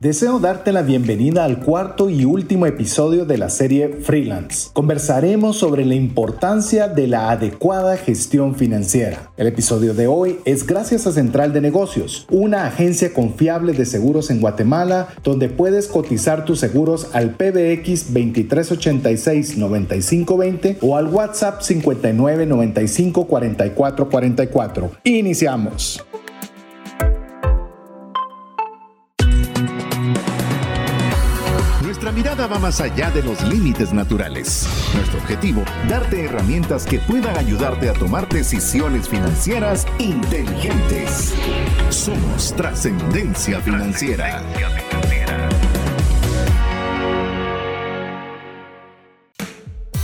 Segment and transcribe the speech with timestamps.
[0.00, 4.70] Deseo darte la bienvenida al cuarto y último episodio de la serie Freelance.
[4.72, 9.30] Conversaremos sobre la importancia de la adecuada gestión financiera.
[9.36, 14.30] El episodio de hoy es gracias a Central de Negocios, una agencia confiable de seguros
[14.30, 22.46] en Guatemala donde puedes cotizar tus seguros al PBX 2386 9520 o al WhatsApp 59
[22.46, 24.90] 95 44 44.
[25.04, 26.04] Iniciamos.
[32.46, 34.68] Va más allá de los límites naturales.
[34.94, 41.34] Nuestro objetivo, darte herramientas que puedan ayudarte a tomar decisiones financieras inteligentes.
[41.90, 44.42] Somos trascendencia financiera.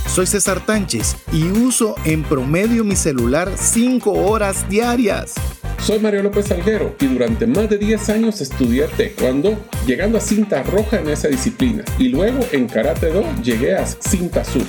[0.07, 5.35] Soy César Tánchez y uso en promedio mi celular 5 horas diarias.
[5.81, 10.61] Soy Mario López Salguero y durante más de 10 años estudié taekwondo, llegando a cinta
[10.61, 11.83] roja en esa disciplina.
[11.97, 14.63] Y luego en karate do llegué a cinta azul.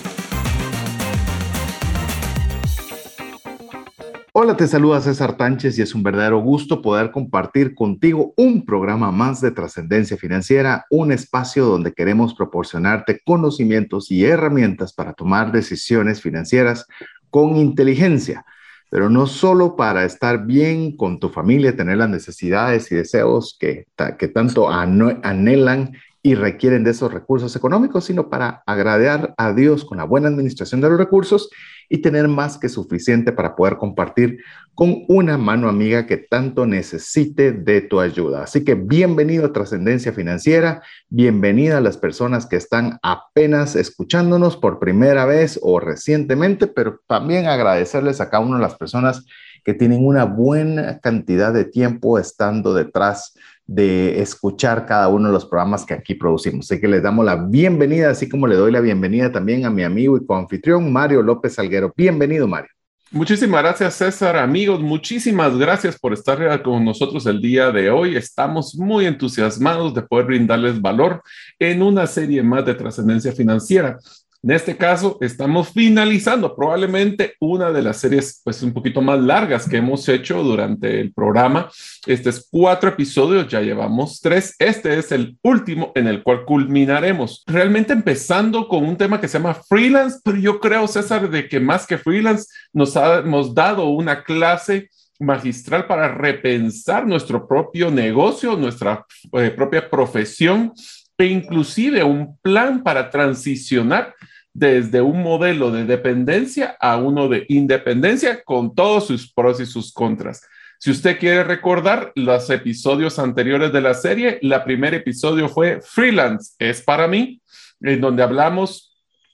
[4.32, 9.12] Hola, te saluda César Tánchez y es un verdadero gusto poder compartir contigo un programa
[9.12, 16.22] más de trascendencia financiera, un espacio donde queremos proporcionarte conocimientos y herramientas para tomar decisiones
[16.22, 16.86] financieras
[17.28, 18.46] con inteligencia
[18.92, 23.86] pero no solo para estar bien con tu familia, tener las necesidades y deseos que,
[24.18, 29.96] que tanto anhelan y requieren de esos recursos económicos, sino para agradar a Dios con
[29.96, 31.48] la buena administración de los recursos
[31.92, 34.38] y tener más que suficiente para poder compartir
[34.74, 38.44] con una mano amiga que tanto necesite de tu ayuda.
[38.44, 44.78] Así que bienvenido a Trascendencia Financiera, bienvenida a las personas que están apenas escuchándonos por
[44.78, 49.26] primera vez o recientemente, pero también agradecerles a cada una de las personas
[49.62, 55.44] que tienen una buena cantidad de tiempo estando detrás de escuchar cada uno de los
[55.46, 56.70] programas que aquí producimos.
[56.70, 59.82] Así que les damos la bienvenida, así como le doy la bienvenida también a mi
[59.82, 61.92] amigo y coanfitrión Mario López Salguero.
[61.96, 62.70] Bienvenido, Mario.
[63.14, 64.36] Muchísimas gracias, César.
[64.38, 68.16] Amigos, muchísimas gracias por estar con nosotros el día de hoy.
[68.16, 71.22] Estamos muy entusiasmados de poder brindarles valor
[71.58, 73.98] en una serie más de trascendencia financiera.
[74.44, 79.68] En este caso, estamos finalizando probablemente una de las series, pues un poquito más largas
[79.68, 81.70] que hemos hecho durante el programa.
[82.08, 84.56] Este es cuatro episodios, ya llevamos tres.
[84.58, 87.44] Este es el último en el cual culminaremos.
[87.46, 91.60] Realmente empezando con un tema que se llama freelance, pero yo creo, César, de que
[91.60, 99.06] más que freelance, nos hemos dado una clase magistral para repensar nuestro propio negocio, nuestra
[99.34, 100.72] eh, propia profesión
[101.16, 104.12] e inclusive un plan para transicionar
[104.54, 109.92] desde un modelo de dependencia a uno de independencia con todos sus pros y sus
[109.92, 110.42] contras.
[110.78, 116.54] Si usted quiere recordar los episodios anteriores de la serie, el primer episodio fue Freelance,
[116.58, 117.40] es para mí,
[117.80, 118.92] en donde hablamos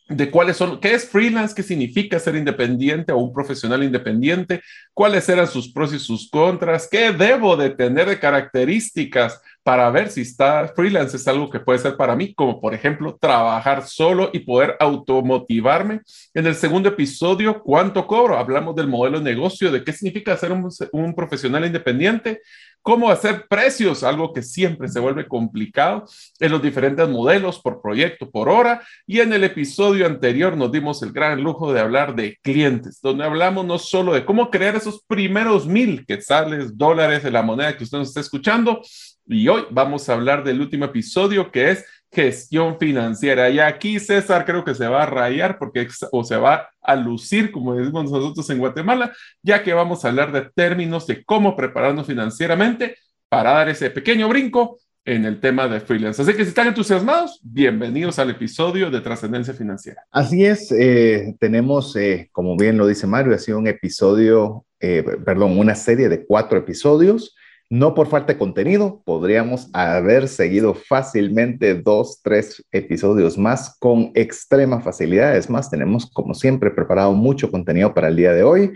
[0.08, 4.62] de cuáles son, qué es freelance, qué significa ser independiente o un profesional independiente,
[4.94, 10.10] cuáles eran sus pros y sus contras, qué debo de tener de características para ver
[10.10, 14.30] si está freelance es algo que puede ser para mí, como por ejemplo trabajar solo
[14.32, 16.00] y poder automotivarme.
[16.32, 18.38] En el segundo episodio, ¿cuánto cobro?
[18.38, 22.40] Hablamos del modelo de negocio, de qué significa ser un, un profesional independiente,
[22.80, 26.06] cómo hacer precios, algo que siempre se vuelve complicado
[26.40, 28.82] en los diferentes modelos por proyecto, por hora.
[29.06, 33.24] Y en el episodio anterior nos dimos el gran lujo de hablar de clientes, donde
[33.24, 37.84] hablamos no solo de cómo crear esos primeros mil quetzales, dólares de la moneda que
[37.84, 38.80] usted nos está escuchando,
[39.28, 43.50] y hoy vamos a hablar del último episodio que es gestión financiera.
[43.50, 47.52] Y aquí César creo que se va a rayar porque o se va a lucir,
[47.52, 49.12] como decimos nosotros en Guatemala,
[49.42, 52.96] ya que vamos a hablar de términos de cómo prepararnos financieramente
[53.28, 56.22] para dar ese pequeño brinco en el tema de freelance.
[56.22, 60.02] Así que si están entusiasmados, bienvenidos al episodio de Trascendencia Financiera.
[60.10, 65.04] Así es, eh, tenemos, eh, como bien lo dice Mario, ha sido un episodio, eh,
[65.24, 67.34] perdón, una serie de cuatro episodios
[67.70, 74.80] no por falta de contenido, podríamos haber seguido fácilmente dos, tres episodios más con extrema
[74.80, 75.36] facilidad.
[75.36, 78.72] Es más, tenemos como siempre preparado mucho contenido para el día de hoy,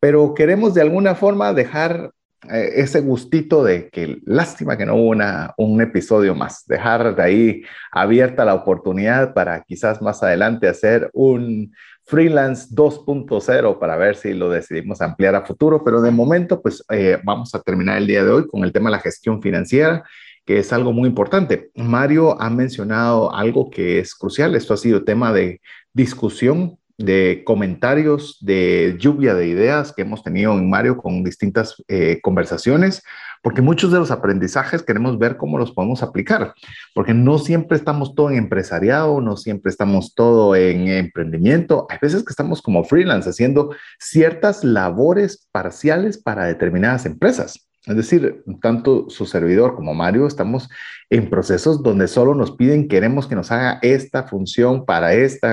[0.00, 2.10] pero queremos de alguna forma dejar
[2.50, 7.22] eh, ese gustito de que lástima que no hubo una, un episodio más, dejar de
[7.22, 11.72] ahí abierta la oportunidad para quizás más adelante hacer un,
[12.06, 17.18] Freelance 2.0 para ver si lo decidimos ampliar a futuro, pero de momento pues eh,
[17.24, 20.04] vamos a terminar el día de hoy con el tema de la gestión financiera,
[20.44, 21.70] que es algo muy importante.
[21.74, 25.60] Mario ha mencionado algo que es crucial, esto ha sido tema de
[25.92, 32.20] discusión, de comentarios, de lluvia de ideas que hemos tenido en Mario con distintas eh,
[32.22, 33.02] conversaciones,
[33.42, 36.54] porque muchos de los aprendizajes queremos ver cómo los podemos aplicar,
[36.94, 42.24] porque no siempre estamos todo en empresariado, no siempre estamos todo en emprendimiento, hay veces
[42.24, 47.66] que estamos como freelance haciendo ciertas labores parciales para determinadas empresas.
[47.86, 50.68] Es decir, tanto su servidor como Mario estamos
[51.08, 55.46] en procesos donde solo nos piden, queremos que nos haga esta función para este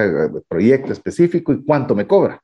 [0.47, 2.41] proyecto específico y cuánto me cobra.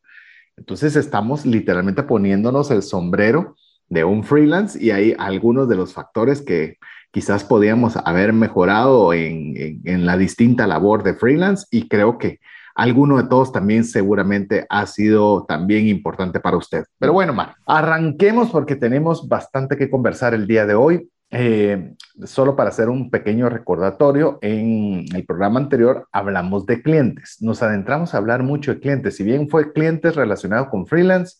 [0.55, 3.55] Entonces estamos literalmente poniéndonos el sombrero
[3.89, 6.77] de un freelance y hay algunos de los factores que
[7.11, 12.39] quizás podíamos haber mejorado en, en la distinta labor de freelance y creo que
[12.79, 16.85] alguno de todos también seguramente ha sido también importante para usted.
[16.97, 21.09] Pero bueno, Mar, arranquemos porque tenemos bastante que conversar el día de hoy.
[21.31, 21.93] Eh,
[22.23, 27.37] solo para hacer un pequeño recordatorio, en el programa anterior hablamos de clientes.
[27.41, 29.17] Nos adentramos a hablar mucho de clientes.
[29.17, 31.35] Si bien fue clientes relacionados con freelance,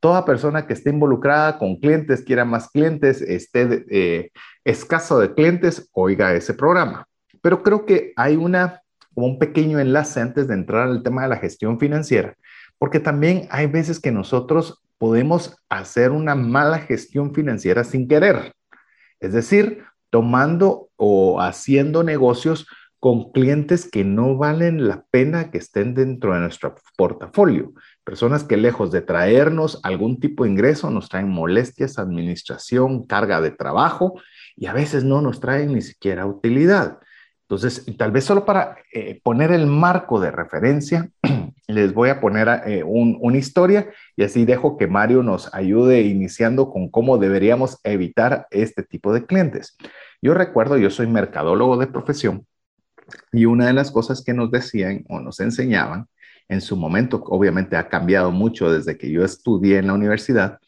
[0.00, 4.30] toda persona que esté involucrada con clientes, quiera más clientes, esté eh,
[4.64, 7.06] escaso de clientes, oiga ese programa.
[7.42, 8.82] Pero creo que hay una
[9.14, 12.36] como un pequeño enlace antes de entrar al tema de la gestión financiera,
[12.78, 18.52] porque también hay veces que nosotros podemos hacer una mala gestión financiera sin querer.
[19.18, 22.66] Es decir, tomando o haciendo negocios
[23.00, 27.72] con clientes que no valen la pena que estén dentro de nuestro portafolio.
[28.08, 33.50] Personas que lejos de traernos algún tipo de ingreso nos traen molestias, administración, carga de
[33.50, 34.14] trabajo
[34.56, 37.00] y a veces no nos traen ni siquiera utilidad.
[37.42, 41.10] Entonces, tal vez solo para eh, poner el marco de referencia,
[41.68, 46.70] les voy a poner eh, una historia y así dejo que Mario nos ayude iniciando
[46.70, 49.76] con cómo deberíamos evitar este tipo de clientes.
[50.22, 52.46] Yo recuerdo, yo soy mercadólogo de profesión
[53.32, 56.08] y una de las cosas que nos decían o nos enseñaban
[56.48, 60.58] en su momento, obviamente ha cambiado mucho desde que yo estudié en la universidad,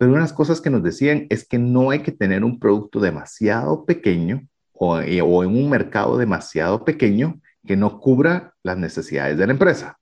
[0.00, 2.58] pero una de las cosas que nos decían es que no hay que tener un
[2.58, 4.46] producto demasiado pequeño
[5.04, 9.98] eh, o, en un mercado demasiado pequeño que no cubra las necesidades de la empresa.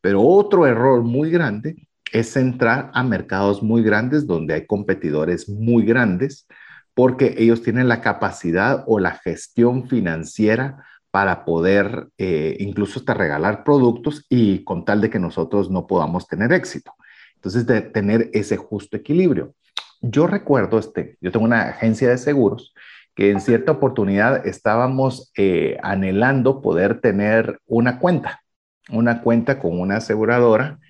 [0.00, 1.76] Pero otro error muy grande
[2.12, 6.48] es entrar a mercados muy grandes donde hay competidores muy grandes
[6.92, 10.84] porque ellos tienen la capacidad o la gestión financiera
[11.16, 16.28] para poder eh, incluso hasta regalar productos y con tal de que nosotros no podamos
[16.28, 16.92] tener éxito.
[17.36, 19.54] Entonces, de tener ese justo equilibrio.
[20.02, 22.74] Yo recuerdo, este, yo tengo una agencia de seguros
[23.14, 28.42] que en cierta oportunidad estábamos eh, anhelando poder tener una cuenta,
[28.90, 30.80] una cuenta con una aseguradora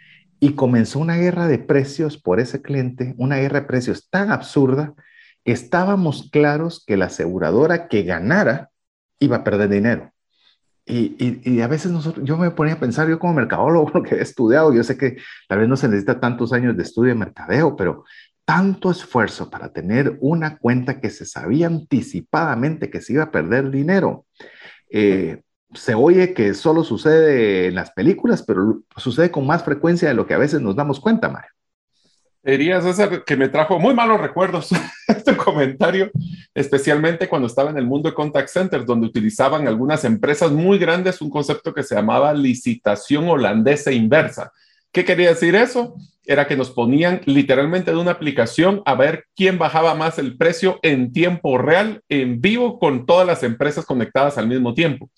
[0.40, 4.92] y comenzó una guerra de precios por ese cliente, una guerra de precios tan absurda
[5.44, 8.70] que estábamos claros que la aseguradora que ganara
[9.20, 10.12] iba a perder dinero.
[10.88, 14.22] Y, a veces nosotros, yo me ponía a pensar, yo como mercadólogo, lo que he
[14.22, 15.16] estudiado, yo sé que
[15.48, 18.04] tal vez no se necesita tantos años de estudio de mercadeo, pero
[18.44, 23.70] tanto esfuerzo para tener una cuenta que se sabía anticipadamente que se iba a perder
[23.70, 24.26] dinero.
[24.88, 25.42] Eh,
[25.74, 30.26] se oye que solo sucede en las películas, pero sucede con más frecuencia de lo
[30.26, 31.50] que a veces nos damos cuenta, Mario.
[32.46, 34.70] Diría César que me trajo muy malos recuerdos
[35.08, 36.10] este comentario,
[36.54, 41.20] especialmente cuando estaba en el mundo de contact centers, donde utilizaban algunas empresas muy grandes
[41.20, 44.52] un concepto que se llamaba licitación holandesa inversa.
[44.92, 45.96] ¿Qué quería decir eso?
[46.26, 50.80] era que nos ponían literalmente de una aplicación a ver quién bajaba más el precio
[50.82, 55.08] en tiempo real, en vivo, con todas las empresas conectadas al mismo tiempo.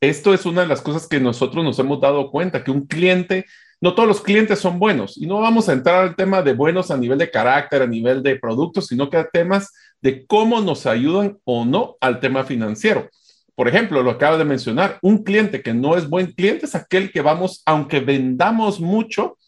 [0.00, 3.46] Esto es una de las cosas que nosotros nos hemos dado cuenta, que un cliente,
[3.80, 6.90] no todos los clientes son buenos, y no vamos a entrar al tema de buenos
[6.90, 10.86] a nivel de carácter, a nivel de productos, sino que a temas de cómo nos
[10.86, 13.08] ayudan o no al tema financiero.
[13.54, 17.10] Por ejemplo, lo acaba de mencionar, un cliente que no es buen cliente es aquel
[17.10, 19.38] que vamos, aunque vendamos mucho,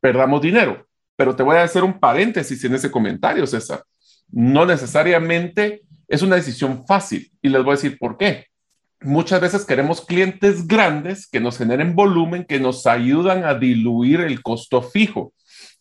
[0.00, 0.86] perdamos dinero.
[1.16, 3.84] Pero te voy a hacer un paréntesis en ese comentario, César.
[4.30, 8.46] No necesariamente es una decisión fácil y les voy a decir por qué.
[9.00, 14.42] Muchas veces queremos clientes grandes que nos generen volumen, que nos ayudan a diluir el
[14.42, 15.32] costo fijo.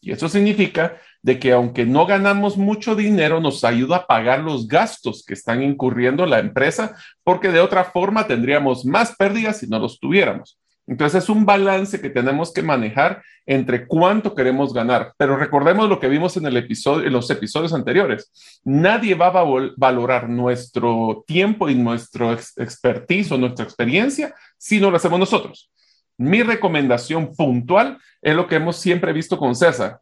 [0.02, 4.68] Y eso significa de que aunque no ganamos mucho dinero, nos ayuda a pagar los
[4.68, 9.80] gastos que están incurriendo la empresa, porque de otra forma tendríamos más pérdidas si no
[9.80, 10.60] los tuviéramos.
[10.86, 15.14] Entonces es un balance que tenemos que manejar entre cuánto queremos ganar.
[15.18, 18.32] Pero recordemos lo que vimos en, los episodios anteriores.
[18.64, 19.46] Nadie va a
[19.78, 25.72] valorar nuestro tiempo y nuestro expertise o nuestra experiencia si no lo hacemos nosotros.
[26.18, 30.00] Mi recomendación puntual es lo que hemos siempre visto con César.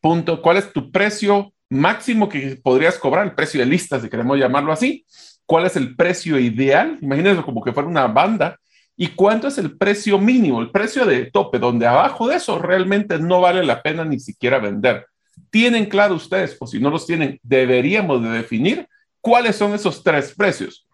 [0.00, 0.42] Punto.
[0.42, 3.24] ¿Cuál es tu precio máximo que podrías cobrar?
[3.24, 5.06] El precio de listas, si queremos llamarlo así.
[5.46, 6.98] ¿Cuál es el precio ideal?
[7.00, 8.58] Imagínense como que fuera una banda
[9.00, 13.16] ¿Y cuánto es el precio mínimo, el precio de tope, donde abajo de eso realmente
[13.20, 15.06] no vale la pena ni siquiera vender?
[15.50, 18.88] ¿Tienen claro ustedes, o si no los tienen, deberíamos de definir
[19.20, 20.84] cuáles son esos tres precios?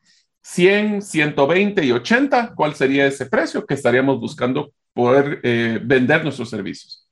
[0.43, 6.51] 100, 120 y 80, ¿cuál sería ese precio que estaríamos buscando poder eh, vender nuestros
[6.51, 7.04] servicios?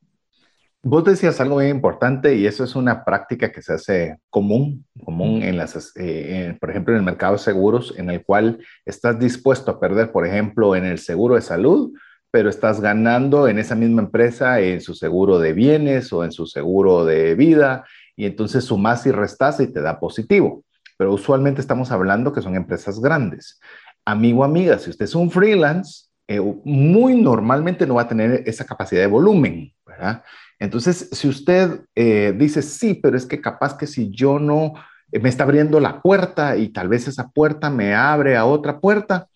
[0.85, 5.41] Vos decías algo muy importante y eso es una práctica que se hace común, común
[5.45, 9.71] en las, eh, por ejemplo, en el mercado de seguros, en el cual estás dispuesto
[9.71, 11.93] a perder, por ejemplo, en el seguro de salud,
[12.33, 16.47] pero estás ganando en esa misma empresa en su seguro de bienes o en su
[16.47, 17.85] seguro de vida
[18.17, 20.65] y entonces sumas y restas y te da positivo.
[20.99, 23.61] Pero usualmente estamos hablando que son empresas grandes.
[24.05, 28.65] Amigo, amiga, si usted es un freelance, eh, muy normalmente no va a tener esa
[28.65, 30.25] capacidad de volumen, ¿verdad?
[30.63, 34.75] Entonces, si usted eh, dice, sí, pero es que capaz que si yo no
[35.11, 38.79] eh, me está abriendo la puerta y tal vez esa puerta me abre a otra
[38.79, 39.27] puerta,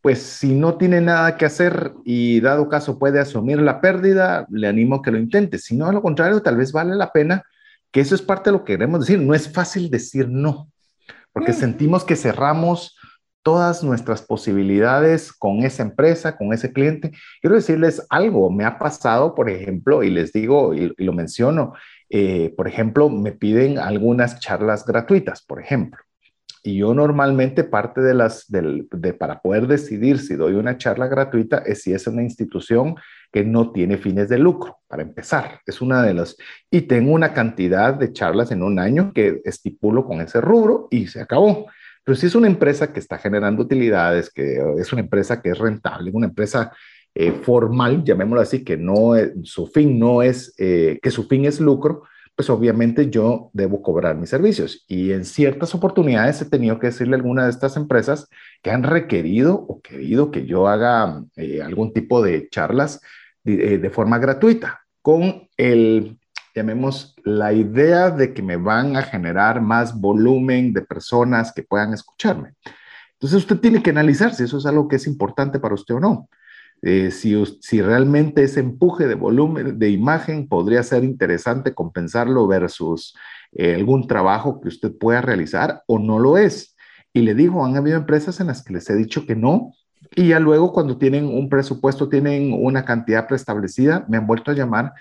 [0.00, 4.66] pues si no tiene nada que hacer y dado caso puede asumir la pérdida, le
[4.66, 5.58] animo a que lo intente.
[5.58, 7.44] Si no, a lo contrario, tal vez vale la pena,
[7.90, 9.20] que eso es parte de lo que queremos decir.
[9.20, 10.70] No es fácil decir no,
[11.34, 12.96] porque sentimos que cerramos
[13.42, 17.12] todas nuestras posibilidades con esa empresa, con ese cliente.
[17.40, 21.74] Quiero decirles algo, me ha pasado, por ejemplo, y les digo y, lo menciono,
[22.08, 26.00] eh, por ejemplo, me piden algunas charlas gratuitas, por ejemplo.
[26.64, 31.58] Y yo normalmente parte de las, de, para poder decidir si doy una charla gratuita
[31.58, 32.94] es si es una institución
[33.32, 35.60] que no tiene fines de lucro, para empezar.
[35.66, 36.36] Es una de las,
[36.70, 41.08] y tengo una cantidad de charlas en un año que estipulo con ese rubro y
[41.08, 41.66] se acabó.
[42.04, 45.58] Pero si es una empresa que está generando utilidades, que es una empresa que es
[45.58, 46.72] rentable, una empresa
[47.14, 49.12] eh, formal, llamémoslo así, que no
[49.44, 52.04] su fin no es, eh, que su fin es lucro,
[52.34, 54.84] pues obviamente yo debo cobrar mis servicios.
[54.88, 58.28] Y en ciertas oportunidades he tenido que decirle a alguna de estas empresas
[58.62, 63.00] que han requerido o querido que yo haga eh, algún tipo de charlas
[63.44, 66.16] de forma gratuita con el
[66.54, 71.92] llamemos, la idea de que me van a generar más volumen de personas que puedan
[71.94, 72.54] escucharme.
[73.14, 76.00] Entonces usted tiene que analizar si eso es algo que es importante para usted o
[76.00, 76.28] no.
[76.82, 83.16] Eh, si, si realmente ese empuje de volumen de imagen podría ser interesante compensarlo versus
[83.52, 86.74] eh, algún trabajo que usted pueda realizar o no lo es.
[87.12, 89.74] Y le digo, han habido empresas en las que les he dicho que no,
[90.14, 94.54] y ya luego cuando tienen un presupuesto, tienen una cantidad preestablecida, me han vuelto a
[94.54, 94.92] llamar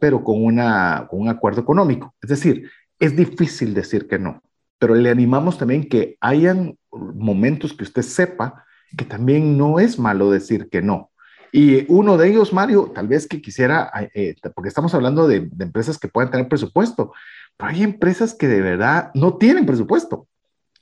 [0.00, 2.14] pero con, una, con un acuerdo económico.
[2.22, 4.42] Es decir, es difícil decir que no,
[4.78, 8.64] pero le animamos también que hayan momentos que usted sepa
[8.96, 11.10] que también no es malo decir que no.
[11.52, 15.64] Y uno de ellos, Mario, tal vez que quisiera, eh, porque estamos hablando de, de,
[15.64, 17.12] empresas que pueden tener presupuesto,
[17.56, 20.28] pero hay empresas que de verdad no tienen presupuesto.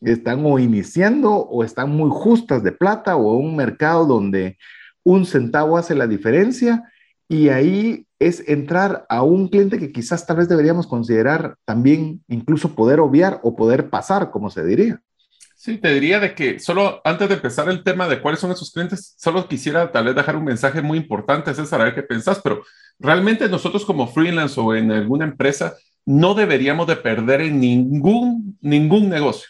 [0.00, 4.58] Están o iniciando o están muy justas de plata o un mercado donde
[5.02, 6.90] un centavo hace la diferencia
[7.28, 12.75] y ahí es entrar a un cliente que quizás tal vez deberíamos considerar también incluso
[12.75, 15.00] poder obviar o poder pasar, como se diría.
[15.57, 18.71] Sí, te diría de que solo antes de empezar el tema de cuáles son esos
[18.71, 22.40] clientes, solo quisiera tal vez dejar un mensaje muy importante, César, a ver qué pensás,
[22.45, 22.62] pero
[22.99, 29.09] realmente nosotros como freelance o en alguna empresa no deberíamos de perder en ningún, ningún
[29.09, 29.49] negocio.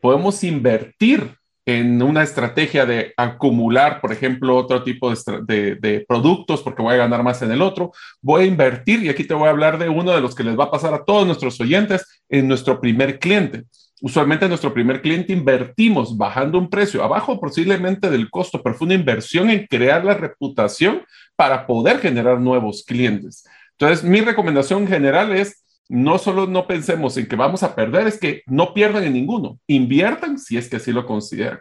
[0.00, 1.37] Podemos invertir
[1.68, 7.22] en una estrategia de acumular, por ejemplo, otro tipo de, productos porque voy a ganar
[7.22, 7.92] más en el otro.
[8.22, 10.58] Voy a invertir y aquí te voy a hablar de uno de los que les
[10.58, 13.64] va a pasar a todos nuestros oyentes en nuestro primer cliente.
[14.00, 18.86] Usualmente en nuestro primer cliente invertimos bajando un precio abajo posiblemente del costo, pero fue
[18.86, 21.02] una inversión en crear la reputación
[21.36, 23.46] para poder generar nuevos clientes.
[23.72, 28.18] Entonces, mi recomendación general es no solo no pensemos en que vamos a perder, es
[28.18, 31.60] que no pierdan en ninguno, inviertan si es que así lo consideran.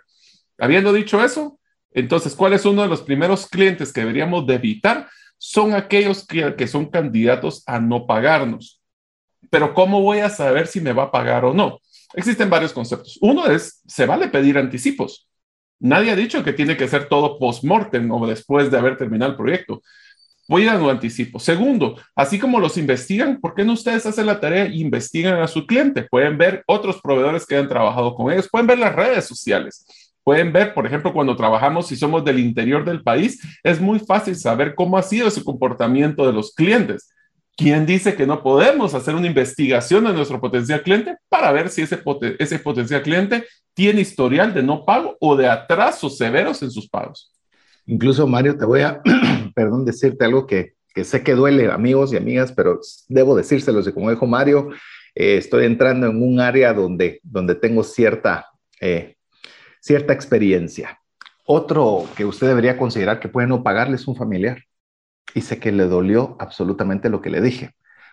[0.58, 1.60] Habiendo dicho eso,
[1.92, 5.08] entonces, ¿cuál es uno de los primeros clientes que deberíamos de evitar?
[5.38, 8.82] Son aquellos que, que son candidatos a no pagarnos.
[9.50, 11.80] Pero ¿cómo voy a saber si me va a pagar o no?
[12.14, 13.18] Existen varios conceptos.
[13.22, 15.28] Uno es, se vale pedir anticipos.
[15.80, 19.38] Nadie ha dicho que tiene que ser todo post-mortem o después de haber terminado el
[19.38, 19.82] proyecto
[20.48, 21.40] voy un anticipo.
[21.40, 25.48] Segundo, así como los investigan, ¿por qué no ustedes hacen la tarea e investigan a
[25.48, 26.04] su cliente?
[26.04, 29.86] Pueden ver otros proveedores que han trabajado con ellos, pueden ver las redes sociales.
[30.24, 34.36] Pueden ver, por ejemplo, cuando trabajamos y somos del interior del país, es muy fácil
[34.36, 37.10] saber cómo ha sido ese comportamiento de los clientes.
[37.56, 41.82] ¿Quién dice que no podemos hacer una investigación de nuestro potencial cliente para ver si
[41.82, 47.32] ese potencial cliente tiene historial de no pago o de atrasos severos en sus pagos?
[47.88, 49.02] Incluso, Mario, te voy a,
[49.56, 53.88] perdón, decirte algo que, que, sé que duele, amigos y amigas, pero debo decírselos.
[53.88, 54.70] Y como dijo Mario,
[55.16, 58.48] eh, estoy entrando en un área donde, donde tengo cierta,
[58.82, 59.16] eh,
[59.80, 61.00] cierta experiencia.
[61.46, 64.64] Otro que usted debería considerar que puede no pagarle es un familiar.
[65.34, 67.72] Y sé que le dolió absolutamente lo que le dije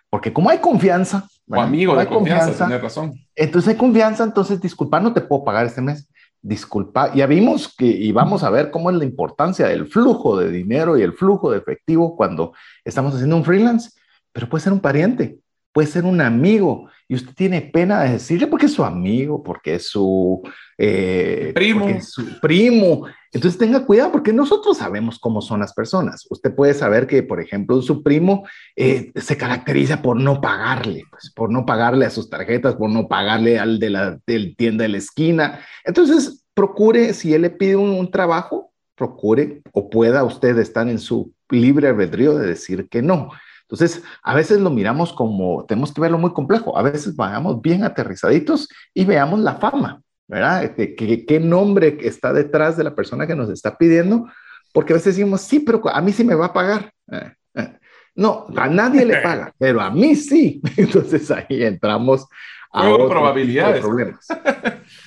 [0.09, 3.13] Porque como hay confianza, o amigo de confianza, confianza razón.
[3.35, 6.07] Entonces hay confianza, entonces disculpa, no te puedo pagar este mes.
[6.47, 10.51] Disculpa, ya vimos que, y vamos a ver cómo es la importancia del flujo de
[10.51, 13.89] dinero y el flujo de efectivo cuando estamos haciendo un freelance,
[14.31, 15.39] pero puede ser un pariente,
[15.75, 19.75] puede ser un amigo, y usted tiene pena de decirle porque es su amigo, porque
[19.75, 20.41] es su
[20.77, 22.01] eh, primo.
[22.01, 23.07] su primo.
[23.33, 26.25] Entonces tenga cuidado porque nosotros sabemos cómo son las personas.
[26.29, 31.29] Usted puede saber que, por ejemplo, su primo eh, se caracteriza por no pagarle, pues,
[31.35, 34.89] por no pagarle a sus tarjetas, por no pagarle al de la del tienda de
[34.89, 35.59] la esquina.
[35.83, 41.33] Entonces, procure, si él le pide un trabajo, procure o pueda usted estar en su
[41.49, 43.29] libre albedrío de decir que no.
[43.75, 47.83] Entonces, a veces lo miramos como, tenemos que verlo muy complejo, a veces vayamos bien
[47.83, 50.73] aterrizaditos y veamos la fama, ¿verdad?
[50.75, 54.29] ¿Qué, nombre está detrás de la persona que nos está pidiendo?
[54.73, 56.89] Porque a veces decimos, sí, pero a mí sí me va a pagar.
[57.11, 57.77] Eh, eh.
[58.15, 60.61] No, a nadie le paga, pero a mí sí.
[60.77, 62.25] Entonces ahí entramos
[62.71, 63.81] a probabilidades.
[63.81, 64.25] problemas.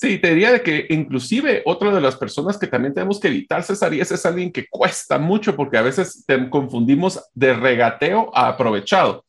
[0.00, 3.64] Sí, te diría de que inclusive otra de las personas que también tenemos que evitar,
[3.64, 8.30] César, y ese es alguien que cuesta mucho porque a veces te confundimos de regateo
[8.32, 9.24] a aprovechado.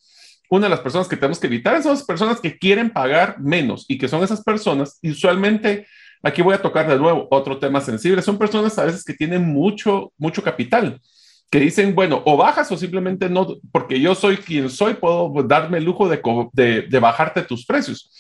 [0.47, 3.85] Una de las personas que tenemos que evitar son las personas que quieren pagar menos
[3.87, 5.87] y que son esas personas, usualmente,
[6.21, 9.43] aquí voy a tocar de nuevo otro tema sensible, son personas a veces que tienen
[9.47, 11.01] mucho, mucho capital
[11.49, 15.79] que dicen, bueno, o bajas o simplemente no, porque yo soy quien soy, puedo darme
[15.79, 16.21] el lujo de,
[16.53, 18.11] de, de bajarte tus precios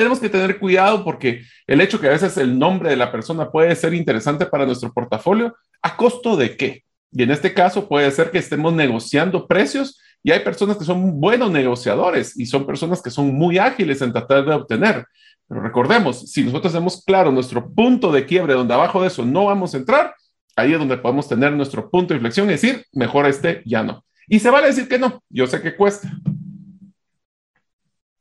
[0.00, 3.50] tenemos que tener cuidado porque el hecho que a veces el nombre de la persona
[3.50, 6.84] puede ser interesante para nuestro portafolio, ¿a costo de qué?
[7.12, 11.20] Y en este caso puede ser que estemos negociando precios y hay personas que son
[11.20, 15.04] buenos negociadores y son personas que son muy ágiles en tratar de obtener.
[15.46, 19.44] Pero recordemos, si nosotros tenemos claro nuestro punto de quiebre, donde abajo de eso no
[19.44, 20.14] vamos a entrar,
[20.56, 24.02] ahí es donde podemos tener nuestro punto de inflexión y decir, mejor este ya no.
[24.28, 26.10] Y se vale decir que no, yo sé que cuesta,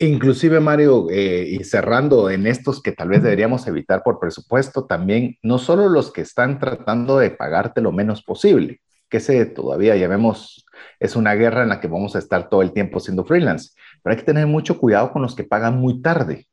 [0.01, 5.37] Inclusive, Mario, eh, y cerrando en estos que tal vez deberíamos evitar por presupuesto, también
[5.43, 8.79] no solo los que están tratando de pagarte lo menos posible,
[9.09, 10.65] que ese todavía ya vemos,
[11.01, 13.71] es una guerra en la que vamos a estar todo el tiempo siendo freelance,
[14.01, 16.47] pero hay que tener mucho cuidado con los que pagan muy tarde,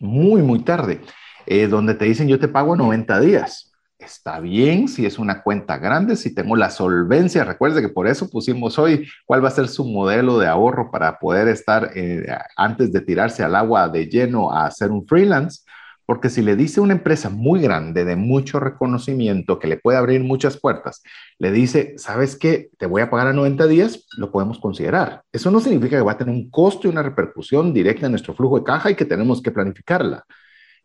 [0.00, 1.00] muy, muy tarde,
[1.46, 3.71] eh, donde te dicen yo te pago 90 días
[4.04, 7.44] está bien si es una cuenta grande, si tengo la solvencia.
[7.44, 11.18] Recuerde que por eso pusimos hoy cuál va a ser su modelo de ahorro para
[11.18, 15.62] poder estar eh, antes de tirarse al agua de lleno a hacer un freelance.
[16.04, 20.20] Porque si le dice una empresa muy grande, de mucho reconocimiento, que le puede abrir
[20.20, 21.02] muchas puertas,
[21.38, 22.70] le dice, ¿sabes qué?
[22.76, 25.22] Te voy a pagar a 90 días, lo podemos considerar.
[25.32, 28.34] Eso no significa que va a tener un costo y una repercusión directa en nuestro
[28.34, 30.24] flujo de caja y que tenemos que planificarla.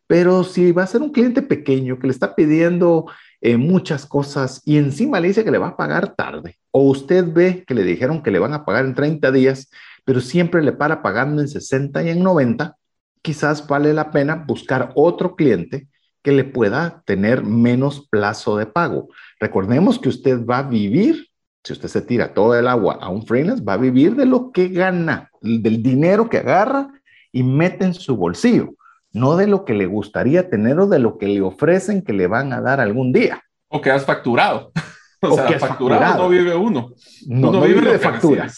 [0.07, 3.05] Pero si va a ser un cliente pequeño que le está pidiendo
[3.41, 7.25] eh, muchas cosas y encima le dice que le va a pagar tarde, o usted
[7.31, 9.69] ve que le dijeron que le van a pagar en 30 días,
[10.05, 12.77] pero siempre le para pagando en 60 y en 90,
[13.21, 15.87] quizás vale la pena buscar otro cliente
[16.23, 19.09] que le pueda tener menos plazo de pago.
[19.39, 21.27] Recordemos que usted va a vivir,
[21.63, 24.51] si usted se tira todo el agua a un freelance, va a vivir de lo
[24.53, 26.89] que gana, del dinero que agarra
[27.33, 28.76] y mete en su bolsillo
[29.17, 32.27] no de lo que le gustaría tener o de lo que le ofrecen que le
[32.27, 33.43] van a dar algún día.
[33.67, 34.71] O que has facturado.
[35.19, 36.93] O, sea, que facturado, no vive uno.
[37.25, 38.55] No, uno vive, de facturas.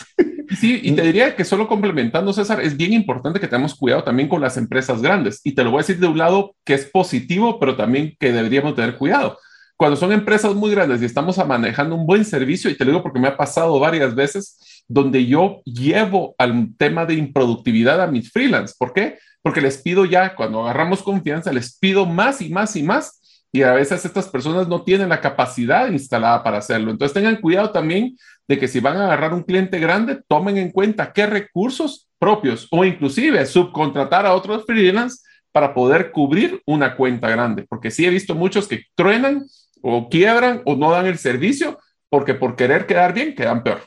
[0.60, 4.28] Sí, y te diría que solo complementando, César, es bien importante que tengamos cuidado también
[4.28, 5.40] con las empresas grandes.
[5.46, 8.34] Y te lo voy a decir de un lado que es positivo, pero también que
[8.34, 9.38] deberíamos tener cuidado.
[9.78, 13.04] Cuando son empresas muy grandes y estamos manejando un buen servicio, y te lo digo
[13.04, 14.60] porque me ha pasado varias veces,
[14.90, 18.76] donde yo llevo al tema de improductividad a mis freelance.
[18.78, 19.18] ¿Por qué?
[19.42, 23.64] porque les pido ya, cuando agarramos confianza, les pido más y más y más, y
[23.64, 26.92] a veces estas personas no tienen la capacidad instalada para hacerlo.
[26.92, 28.16] Entonces tengan cuidado también
[28.48, 32.68] de que si van a agarrar un cliente grande, tomen en cuenta qué recursos propios
[32.70, 38.10] o inclusive subcontratar a otros freelance para poder cubrir una cuenta grande, porque sí he
[38.10, 39.46] visto muchos que truenan
[39.82, 43.82] o quiebran o no dan el servicio porque por querer quedar bien quedan peor.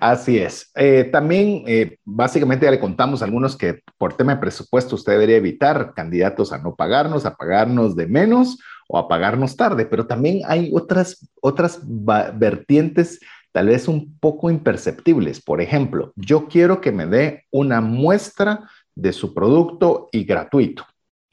[0.00, 0.70] Así es.
[0.74, 5.36] Eh, también, eh, básicamente, ya le contamos algunos que por tema de presupuesto usted debería
[5.36, 10.42] evitar candidatos a no pagarnos, a pagarnos de menos o a pagarnos tarde, pero también
[10.46, 13.20] hay otras, otras vertientes
[13.52, 15.42] tal vez un poco imperceptibles.
[15.42, 20.84] Por ejemplo, yo quiero que me dé una muestra de su producto y gratuito.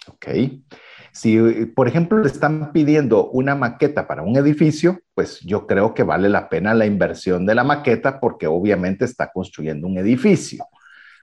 [0.08, 0.28] ¿Ok?
[1.20, 1.38] Si,
[1.76, 6.30] por ejemplo, le están pidiendo una maqueta para un edificio, pues yo creo que vale
[6.30, 10.66] la pena la inversión de la maqueta porque obviamente está construyendo un edificio.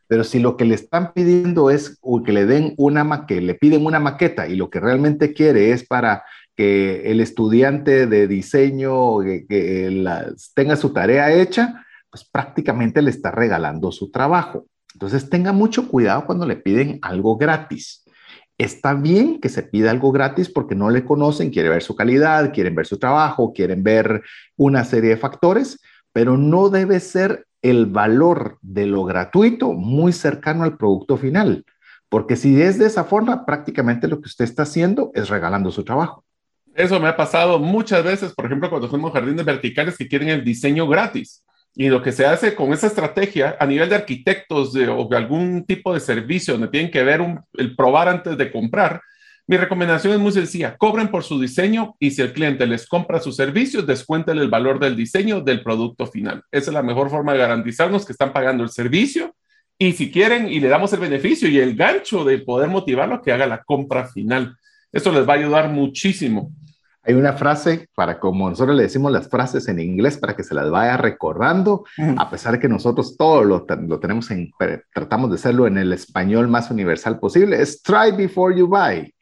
[0.06, 3.86] Pero si lo que le están pidiendo es que le den una maqueta, le piden
[3.86, 10.04] una maqueta y lo que realmente quiere es para que el estudiante de diseño que,
[10.52, 14.66] tenga su tarea hecha, pues prácticamente le está regalando su trabajo.
[14.92, 18.05] Entonces tenga mucho cuidado cuando le piden algo gratis.
[18.58, 22.52] Está bien que se pida algo gratis porque no le conocen, quieren ver su calidad,
[22.54, 24.22] quieren ver su trabajo, quieren ver
[24.56, 25.78] una serie de factores,
[26.12, 31.64] pero no debe ser el valor de lo gratuito muy cercano al producto final,
[32.08, 35.84] porque si es de esa forma, prácticamente lo que usted está haciendo es regalando su
[35.84, 36.24] trabajo.
[36.74, 40.44] Eso me ha pasado muchas veces, por ejemplo, cuando fuimos jardines verticales que quieren el
[40.44, 41.42] diseño gratis.
[41.78, 45.64] Y lo que se hace con esa estrategia a nivel de arquitectos o de algún
[45.66, 47.20] tipo de servicio donde tienen que ver
[47.52, 49.02] el probar antes de comprar,
[49.46, 50.76] mi recomendación es muy sencilla.
[50.76, 54.80] Cobren por su diseño y si el cliente les compra sus servicios, descuenten el valor
[54.80, 56.42] del diseño del producto final.
[56.50, 59.36] Esa es la mejor forma de garantizarnos que están pagando el servicio
[59.78, 63.22] y si quieren y le damos el beneficio y el gancho de poder motivarlo a
[63.22, 64.56] que haga la compra final.
[64.90, 66.50] Eso les va a ayudar muchísimo.
[67.06, 70.54] Hay una frase para, como nosotros le decimos las frases en inglés, para que se
[70.54, 71.84] las vaya recordando,
[72.16, 74.50] a pesar de que nosotros todo lo, lo, tenemos en,
[74.92, 79.14] tratamos de hacerlo en el español más universal posible, es try before you buy.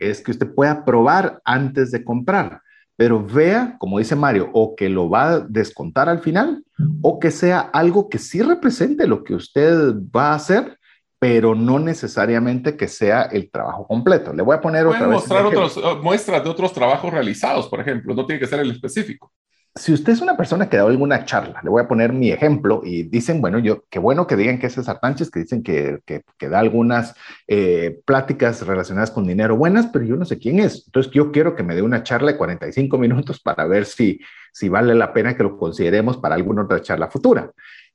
[0.00, 2.60] Es que usted pueda probar antes de comprar,
[2.96, 6.64] pero vea, como dice Mario, o que lo va a descontar al final,
[7.02, 10.77] o que sea algo que sí represente lo que usted va a hacer
[11.18, 14.32] pero no necesariamente que sea el trabajo completo.
[14.32, 17.80] Le voy a poner otra vez mostrar otros, eh, muestras de otros trabajos realizados, por
[17.80, 19.32] ejemplo, no tiene que ser el específico.
[19.74, 22.80] Si usted es una persona que da alguna charla, le voy a poner mi ejemplo
[22.84, 26.00] y dicen, bueno, yo, qué bueno que digan que es César Sánchez, que dicen que,
[26.04, 27.14] que, que da algunas
[27.46, 30.84] eh, pláticas relacionadas con dinero buenas, pero yo no sé quién es.
[30.86, 34.20] Entonces, yo quiero que me dé una charla de 45 minutos para ver si,
[34.52, 37.52] si vale la pena que lo consideremos para alguna otra charla futura.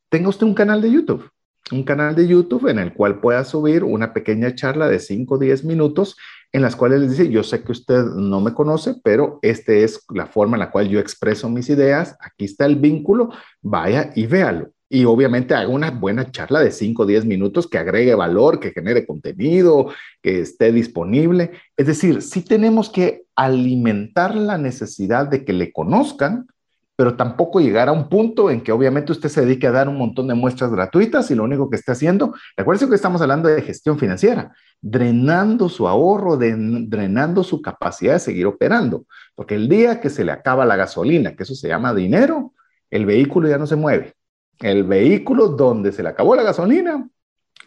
[0.08, 1.30] Tenga usted un canal de YouTube
[1.72, 5.38] un canal de YouTube en el cual pueda subir una pequeña charla de 5 o
[5.38, 6.18] 10 minutos
[6.52, 10.06] en las cuales les dice, yo sé que usted no me conoce, pero esta es
[10.14, 13.30] la forma en la cual yo expreso mis ideas, aquí está el vínculo,
[13.62, 14.70] vaya y véalo.
[14.88, 18.70] Y obviamente haga una buena charla de 5 o 10 minutos que agregue valor, que
[18.70, 21.50] genere contenido, que esté disponible.
[21.76, 26.46] Es decir, sí tenemos que alimentar la necesidad de que le conozcan,
[26.96, 29.98] pero tampoco llegar a un punto en que obviamente usted se dedique a dar un
[29.98, 33.62] montón de muestras gratuitas y lo único que está haciendo, recuerden que estamos hablando de
[33.62, 40.10] gestión financiera, drenando su ahorro, drenando su capacidad de seguir operando, porque el día que
[40.10, 42.54] se le acaba la gasolina, que eso se llama dinero,
[42.92, 44.14] el vehículo ya no se mueve.
[44.60, 47.10] El vehículo donde se le acabó la gasolina,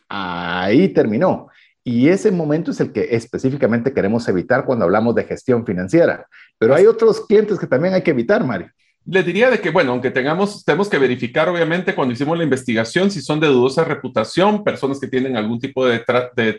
[0.08, 1.48] ahí terminó.
[1.82, 6.26] Y ese momento es el que específicamente queremos evitar cuando hablamos de gestión financiera.
[6.58, 8.70] Pero hay otros clientes que también hay que evitar, Mario
[9.08, 13.10] le diría de que, bueno, aunque tengamos, tenemos que verificar, obviamente, cuando hicimos la investigación,
[13.10, 16.02] si son de dudosa reputación, personas que tienen algún tipo de,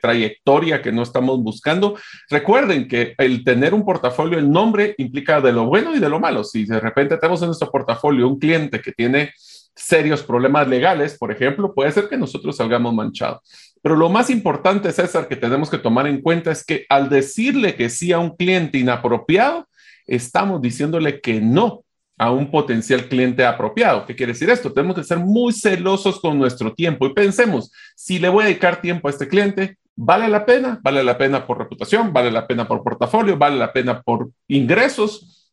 [0.02, 1.98] trayectoria que no estamos buscando.
[2.30, 6.22] Recuerden que el tener un portafolio, el nombre implica de lo bueno y de lo
[6.22, 6.46] malo.
[6.46, 9.34] Si de repente tenemos en nuestro portafolio un cliente que tiene
[9.76, 13.42] serios problemas legales, por ejemplo, puede ser que nosotros salgamos manchados.
[13.82, 17.76] Pero lo más importante, César, que tenemos que tomar en cuenta es que al decirle
[17.76, 19.68] que sí a un cliente inapropiado,
[20.08, 21.84] estamos diciéndole que no
[22.18, 24.06] a un potencial cliente apropiado.
[24.06, 24.74] ¿Qué quiere decir esto?
[24.74, 28.82] Tenemos que ser muy celosos con nuestro tiempo y pensemos, si le voy a dedicar
[28.82, 30.80] tiempo a este cliente, ¿vale la pena?
[30.82, 32.12] ¿Vale la pena por reputación?
[32.12, 33.38] ¿Vale la pena por portafolio?
[33.38, 35.52] ¿Vale la pena por ingresos?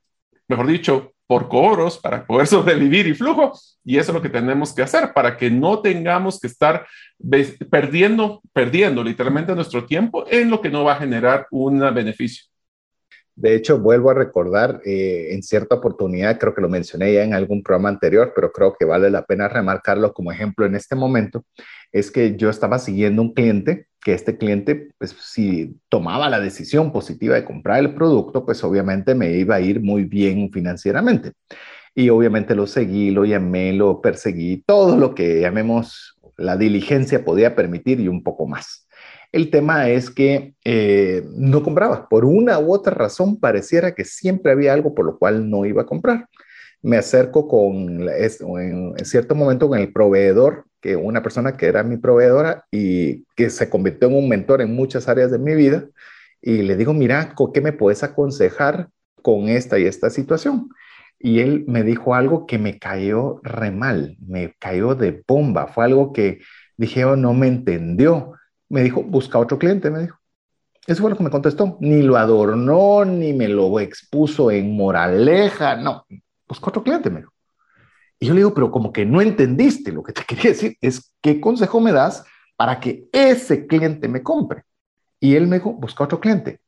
[0.49, 3.53] Mejor dicho, por cobros para poder sobrevivir y flujo.
[3.85, 6.87] Y eso es lo que tenemos que hacer para que no tengamos que estar
[7.71, 12.54] perdiendo, perdiendo literalmente nuestro tiempo en lo que no va a generar un beneficio.
[13.37, 17.35] De hecho, vuelvo a recordar eh, en cierta oportunidad, creo que lo mencioné ya en
[17.35, 21.45] algún programa anterior, pero creo que vale la pena remarcarlo como ejemplo en este momento,
[21.91, 26.93] es que yo estaba siguiendo un cliente, que este cliente, pues si tomaba la decisión
[26.93, 31.33] positiva de comprar el producto, pues obviamente me iba a ir muy bien financieramente.
[31.95, 37.55] Y obviamente lo seguí, lo llamé, lo perseguí, todo lo que llamemos la diligencia podía
[37.57, 38.84] permitir y un poco más.
[39.35, 42.09] El tema es que eh, no compraba.
[42.09, 45.83] Por una u otra razón, pareciera que siempre había algo por lo cual no iba
[45.83, 46.29] a comprar.
[46.83, 51.97] Me acerco con, en, cierto momento, con el proveedor, que una persona que era mi
[51.97, 55.85] proveedora y que se convirtió en un mentor en muchas áreas de mi vida.
[56.41, 58.89] Y le digo, mira, ¿qué me puedes aconsejar
[59.21, 60.69] con esta y esta situación?
[61.19, 65.67] Y él me dijo algo que me cayó re mal, me cayó de bomba.
[65.67, 66.39] Fue algo que
[66.77, 68.35] dije, oh, no me entendió
[68.69, 70.19] me dijo, busca otro cliente, me dijo.
[70.87, 71.79] Eso fue lo que me contestó.
[71.81, 76.05] Ni lo adornó, ni me lo expuso en moraleja, no.
[76.47, 77.33] Busca otro cliente, me dijo.
[78.21, 81.15] Y yo le digo, pero como que no entendiste lo que te quería decir, es
[81.21, 82.25] qué consejo me das
[82.57, 84.65] para que ese cliente me compre.
[85.21, 86.61] Y él me dijo, busca otro cliente.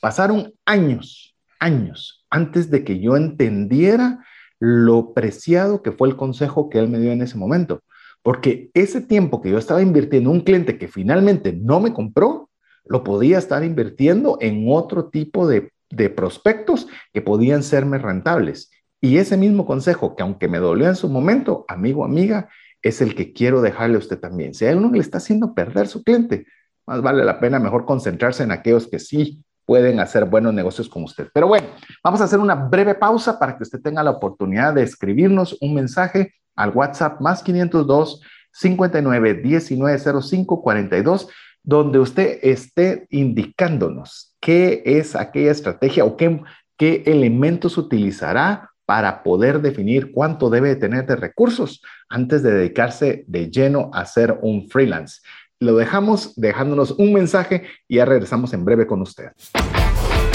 [0.00, 4.24] Pasaron años, años, antes de que yo entendiera
[4.60, 7.82] lo preciado que fue el consejo que él me dio en ese momento.
[8.28, 12.50] Porque ese tiempo que yo estaba invirtiendo en un cliente que finalmente no me compró,
[12.84, 15.72] lo podía estar invirtiendo en otro tipo de,
[16.14, 18.70] prospectos que podían serme rentables.
[19.00, 22.50] Y ese mismo consejo, que aunque me dolió en su momento, amigo, amiga,
[22.82, 24.52] es el que quiero dejarle a usted también.
[24.52, 26.44] Si hay uno le está haciendo perder su cliente,
[26.86, 31.02] más vale la pena mejor concentrarse en aquellos que sí pueden hacer buenos negocios con
[31.02, 31.28] usted.
[31.32, 31.68] Pero bueno,
[32.04, 35.72] vamos a hacer una breve pausa para que usted tenga la oportunidad de escribirnos un
[35.72, 38.20] mensaje al WhatsApp más 502
[38.52, 41.28] 59 19 05 42,
[41.62, 46.40] donde usted esté indicándonos qué es aquella estrategia o qué,
[46.76, 53.50] qué elementos utilizará para poder definir cuánto debe tener de recursos antes de dedicarse de
[53.50, 55.20] lleno a ser un freelance.
[55.60, 59.32] Lo dejamos dejándonos un mensaje y ya regresamos en breve con usted.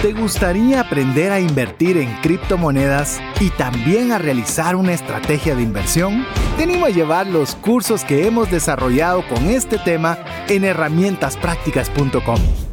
[0.04, 6.26] ¿Te gustaría aprender a invertir en criptomonedas y también a realizar una estrategia de inversión?
[6.58, 10.18] Te animo a llevar los cursos que hemos desarrollado con este tema
[10.50, 12.73] en herramientasprácticas.com.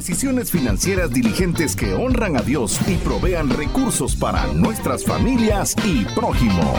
[0.00, 6.72] Decisiones financieras diligentes que honran a Dios y provean recursos para nuestras familias y prójimo.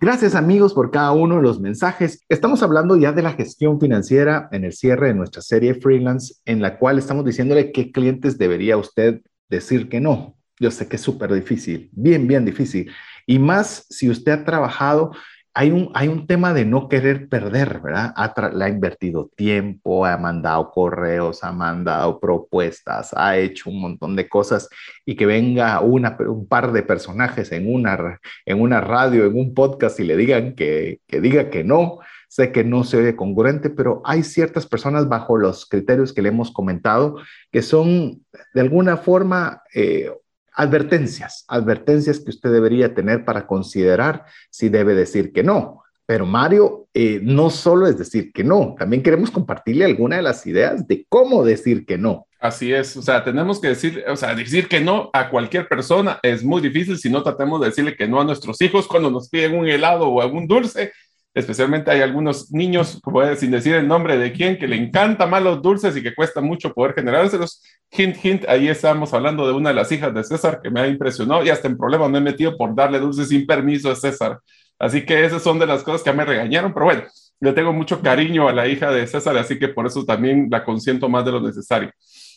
[0.00, 2.24] Gracias amigos por cada uno de los mensajes.
[2.28, 6.62] Estamos hablando ya de la gestión financiera en el cierre de nuestra serie freelance, en
[6.62, 10.36] la cual estamos diciéndole qué clientes debería usted decir que no.
[10.60, 12.92] Yo sé que es súper difícil, bien, bien difícil.
[13.26, 15.10] Y más si usted ha trabajado
[15.56, 18.12] hay un, hay un tema de no querer perder, ¿verdad?
[18.16, 24.28] Ha, ha invertido tiempo, ha mandado correos, ha mandado propuestas, ha hecho un montón de
[24.28, 24.68] cosas
[25.06, 30.00] y que venga un par de personajes en una, en una radio, en un podcast
[30.00, 32.00] y le digan que, que diga que no.
[32.26, 36.30] Sé que no se ve congruente, pero hay ciertas personas bajo los criterios que le
[36.30, 37.18] hemos comentado
[37.52, 40.10] que son de alguna forma eh,
[40.54, 45.82] advertencias, advertencias que usted debería tener para considerar si debe decir que no.
[46.06, 50.46] Pero Mario, eh, no solo es decir que no, también queremos compartirle alguna de las
[50.46, 52.26] ideas de cómo decir que no.
[52.38, 56.20] Así es, o sea, tenemos que decir, o sea, decir que no a cualquier persona
[56.22, 59.30] es muy difícil si no tratamos de decirle que no a nuestros hijos cuando nos
[59.30, 60.92] piden un helado o algún dulce,
[61.34, 63.00] especialmente hay algunos niños,
[63.36, 66.40] sin decir el nombre de quién, que le encanta más los dulces y que cuesta
[66.40, 67.60] mucho poder generárselos.
[67.90, 70.86] Hint, hint, ahí estamos hablando de una de las hijas de César que me ha
[70.86, 74.38] impresionado y hasta en problemas me he metido por darle dulces sin permiso a César.
[74.78, 77.02] Así que esas son de las cosas que me regañaron, pero bueno,
[77.40, 80.64] le tengo mucho cariño a la hija de César, así que por eso también la
[80.64, 81.90] consiento más de lo necesario.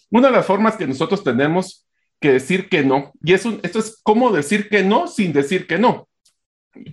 [0.09, 1.85] Una de las formas que nosotros tenemos
[2.19, 5.77] que decir que no, y es esto es cómo decir que no sin decir que
[5.77, 6.07] no.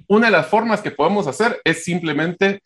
[0.08, 2.60] Una de las formas que podemos hacer es simplemente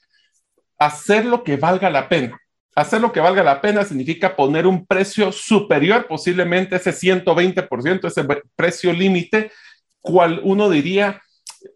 [0.78, 2.40] hacer lo que valga la pena.
[2.74, 8.24] Hacer lo que valga la pena significa poner un precio superior, posiblemente ese 120%, ese
[8.54, 9.50] precio límite,
[10.00, 11.20] cual uno diría,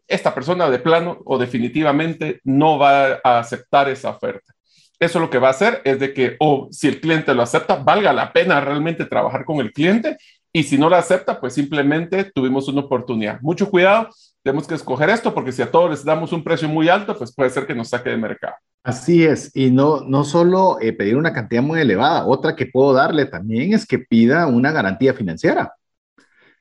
[0.06, 4.52] esta persona de plano o definitivamente no va a aceptar esa oferta.
[5.00, 7.74] Eso lo que va a hacer es de que, o si el cliente lo acepta,
[7.74, 10.16] valga la pena realmente trabajar con el cliente
[10.52, 13.40] y si no lo acepta, pues simplemente tuvimos una oportunidad.
[13.40, 14.10] Mucho cuidado,
[14.42, 17.34] tenemos que escoger esto porque si a todos les damos un precio muy alto, pues
[17.34, 18.54] puede ser que nos saque de mercado.
[18.82, 22.92] Así es, y no, no solo eh, pedir una cantidad muy elevada, otra que puedo
[22.92, 25.74] darle también es que pida una garantía financiera.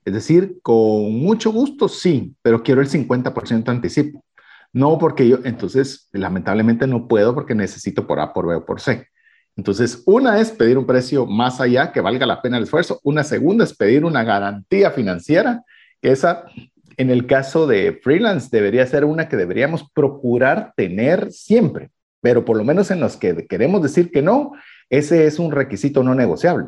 [0.05, 4.23] Es decir, con mucho gusto, sí, pero quiero el 50% anticipo.
[4.73, 8.79] No porque yo, entonces, lamentablemente no puedo porque necesito por A, por B o por
[8.79, 9.07] C.
[9.57, 12.99] Entonces, una es pedir un precio más allá que valga la pena el esfuerzo.
[13.03, 15.63] Una segunda es pedir una garantía financiera,
[16.01, 16.45] que esa
[17.01, 21.89] en el caso de freelance debería ser una que deberíamos procurar tener siempre,
[22.21, 24.51] pero por lo menos en los que queremos decir que no,
[24.89, 26.67] ese es un requisito no negociable.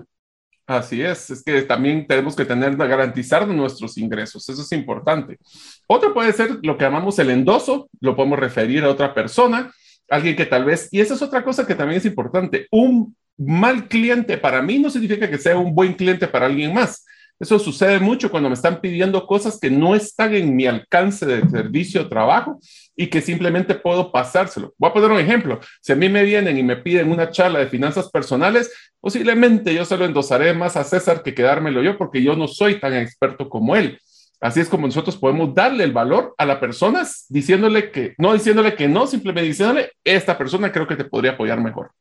[0.65, 5.37] Así es, es que también tenemos que tener, garantizar nuestros ingresos, eso es importante.
[5.87, 9.71] Otro puede ser lo que llamamos el endoso, lo podemos referir a otra persona,
[10.09, 13.87] alguien que tal vez, y esa es otra cosa que también es importante, un mal
[13.87, 17.05] cliente para mí no significa que sea un buen cliente para alguien más.
[17.43, 21.49] Eso sucede mucho cuando me están pidiendo cosas que no están en mi alcance de
[21.49, 22.57] servicio o trabajo
[22.95, 24.73] y que simplemente puedo pasárselo.
[24.77, 25.59] Voy a poner un ejemplo.
[25.81, 29.83] Si a mí me vienen y me piden una charla de finanzas personales, posiblemente yo
[29.83, 33.49] se lo endosaré más a César que quedármelo yo porque yo no soy tan experto
[33.49, 33.99] como él.
[34.39, 38.73] Así es como nosotros podemos darle el valor a la persona diciéndole que, no diciéndole
[38.73, 41.91] que no, simplemente diciéndole, esta persona creo que te podría apoyar mejor.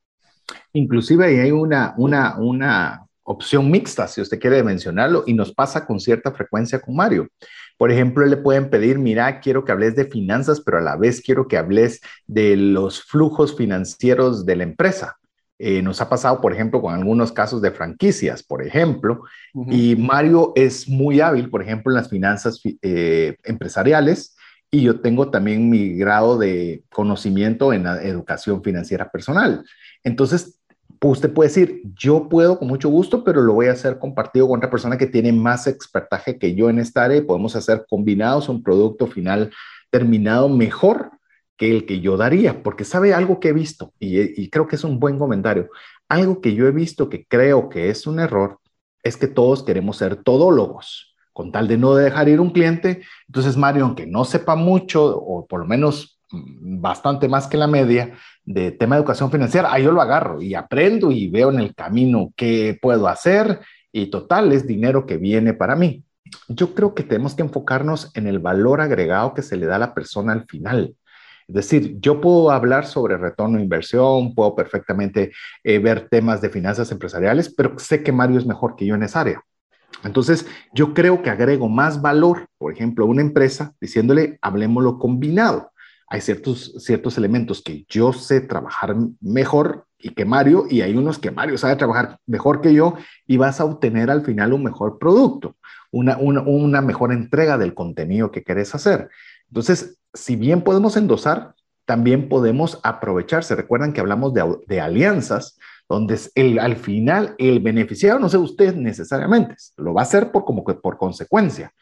[0.72, 6.00] Inclusive hay una, una, una opción mixta, si usted quiere mencionarlo, y nos pasa con
[6.00, 7.28] cierta frecuencia con Mario.
[7.76, 11.20] Por ejemplo, le pueden pedir, mira, quiero que hables de finanzas, pero a la vez
[11.20, 15.16] quiero que hables de los flujos financieros de la empresa.
[15.58, 19.22] Eh, nos ha pasado, por ejemplo, con algunos casos de franquicias, por ejemplo,
[19.70, 24.34] y Mario es muy hábil, por ejemplo, en las finanzas eh, empresariales,
[24.72, 29.64] y yo tengo también mi grado de conocimiento en la educación financiera personal.
[30.02, 30.61] Entonces,
[31.10, 34.58] usted puede decir, yo puedo con mucho gusto, pero lo voy a hacer compartido con
[34.58, 38.48] otra persona que tiene más expertaje que yo en esta área y podemos hacer combinados
[38.48, 39.50] un producto final
[39.90, 41.10] terminado mejor
[41.56, 44.84] que el que yo daría, porque sabe algo que he visto y, creo que es
[44.84, 45.68] un buen comentario.
[46.08, 48.58] Algo que yo he visto que creo que es un error
[49.02, 53.02] es que todos queremos ser todólogos, con tal de no dejar ir un cliente.
[53.26, 57.66] Entonces, Mario, aunque no sepa mucho, o por lo menos mm, bastante más que la
[57.66, 61.60] media de tema de educación financiera, ahí yo lo agarro y aprendo y veo en
[61.60, 63.60] el camino qué puedo hacer
[63.92, 66.04] y total es dinero que viene para mí.
[66.48, 69.80] Yo creo que tenemos que enfocarnos en el valor agregado que se le da a
[69.80, 70.96] la persona al final.
[71.48, 76.48] Es decir, yo puedo hablar sobre retorno de inversión, puedo perfectamente eh, ver temas de
[76.48, 79.42] finanzas empresariales, pero sé que Mario es mejor que yo en esa área.
[80.04, 85.71] Entonces, yo creo que agrego más valor, por ejemplo, a una empresa diciéndole, hablemoslo combinado.
[86.12, 91.18] Hay ciertos, ciertos elementos que yo sé trabajar mejor y que Mario, y hay unos
[91.18, 92.96] que Mario sabe trabajar mejor que yo,
[93.26, 95.56] y vas a obtener al final un mejor producto,
[95.90, 99.08] una, una, una mejor entrega del contenido que querés hacer.
[99.48, 101.54] Entonces, si bien podemos endosar,
[101.86, 103.42] también podemos aprovechar.
[103.42, 108.74] Se recuerdan que hablamos de, alianzas, donde el, al final el beneficiario no sea usted
[108.74, 111.72] necesariamente, lo va a hacer por, como que por consecuencia,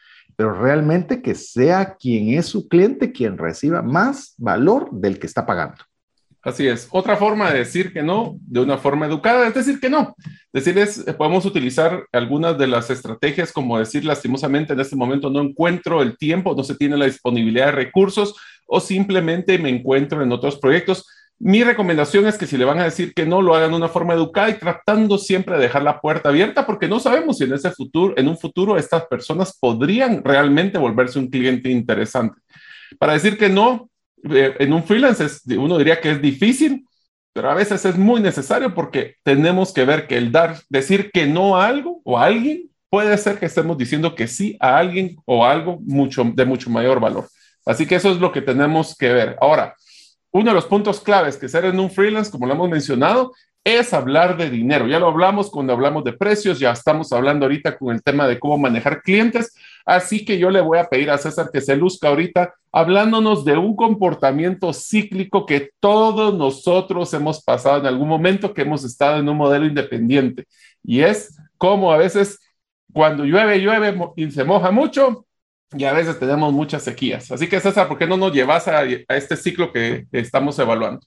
[0.41, 5.45] pero realmente que sea quien es su cliente quien reciba más valor del que está
[5.45, 5.77] pagando.
[6.41, 6.87] Así es.
[6.89, 10.15] Otra forma de decir que no, de una forma educada, es decir que no.
[10.51, 15.41] Decirles, eh, podemos utilizar algunas de las estrategias, como decir, lastimosamente en este momento no
[15.41, 18.33] encuentro el tiempo, no se tiene la disponibilidad de recursos
[18.65, 21.05] o simplemente me encuentro en otros proyectos.
[21.43, 23.87] Mi recomendación es que si le van a decir que no, lo hagan de una
[23.87, 27.53] forma educada y tratando siempre de dejar la puerta abierta, porque no sabemos si en
[27.53, 32.39] ese futuro, en un futuro, estas personas podrían realmente volverse un cliente interesante.
[32.99, 33.89] Para decir que no,
[34.29, 35.25] eh, en un freelance
[35.57, 36.85] uno diría que es difícil,
[37.33, 41.25] pero a veces es muy necesario porque tenemos que ver que el dar, decir que
[41.25, 45.15] no a algo o a alguien, puede ser que estemos diciendo que sí a alguien
[45.25, 47.27] o algo mucho, de mucho mayor valor.
[47.65, 49.37] Así que eso es lo que tenemos que ver.
[49.41, 49.75] Ahora,
[50.31, 53.93] uno de los puntos claves que ser en un freelance, como lo hemos mencionado, es
[53.93, 54.87] hablar de dinero.
[54.87, 58.39] Ya lo hablamos cuando hablamos de precios, ya estamos hablando ahorita con el tema de
[58.39, 59.53] cómo manejar clientes.
[59.85, 63.57] Así que yo le voy a pedir a César que se luzca ahorita hablándonos de
[63.57, 69.29] un comportamiento cíclico que todos nosotros hemos pasado en algún momento que hemos estado en
[69.29, 70.45] un modelo independiente.
[70.83, 72.39] Y es como a veces
[72.93, 75.25] cuando llueve, llueve y se moja mucho
[75.77, 77.31] y a veces tenemos muchas sequías.
[77.31, 81.01] Así que César, ¿por qué no nos llevas a, a este ciclo que estamos evaluando?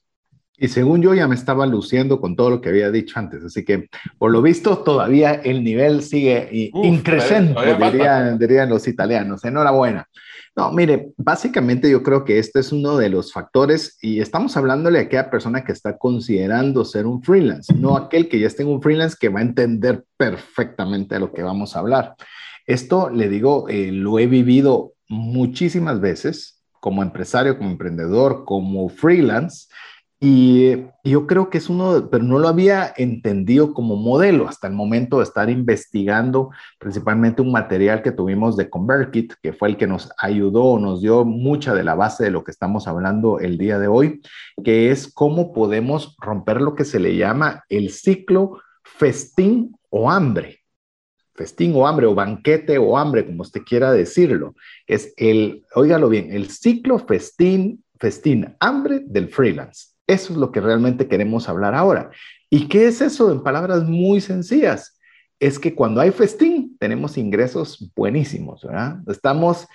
[0.57, 3.65] Y según yo ya me estaba luciendo con todo lo que había dicho antes, así
[3.65, 7.61] que por lo visto todavía el nivel sigue increciendo,
[8.39, 9.43] dirían, los italianos.
[9.43, 10.07] Enhorabuena.
[10.55, 14.99] No, mire, básicamente yo creo que este es uno de los factores y estamos hablándole
[14.99, 18.69] a aquella persona que está considerando ser un freelance, no aquel que ya esté en
[18.69, 22.15] un freelance que va a entender perfectamente lo que vamos a hablar.
[22.65, 29.67] Esto, le digo, eh, lo he vivido muchísimas veces como empresario, como emprendedor, como freelance
[30.19, 34.73] y yo creo que es uno, pero no lo había entendido como modelo hasta el
[34.73, 36.49] momento de estar investigando
[36.79, 41.25] principalmente un material que tuvimos de ConvertKit, que fue el que nos ayudó, nos dio
[41.25, 44.21] mucha de la base de lo que estamos hablando el día de hoy,
[44.63, 50.64] que es cómo podemos romper lo que se le llama el ciclo festín o hambre.
[51.35, 54.55] Festín o hambre o banquete o hambre, como usted quiera decirlo.
[54.87, 59.89] Es el, óigalo bien, el ciclo festín, festín, hambre del freelance.
[60.07, 62.11] Eso es lo que realmente queremos hablar ahora.
[62.49, 63.31] ¿Y qué es eso?
[63.31, 64.97] En palabras muy sencillas,
[65.39, 68.99] es que cuando hay festín tenemos ingresos buenísimos, ¿verdad?
[69.07, 69.67] Estamos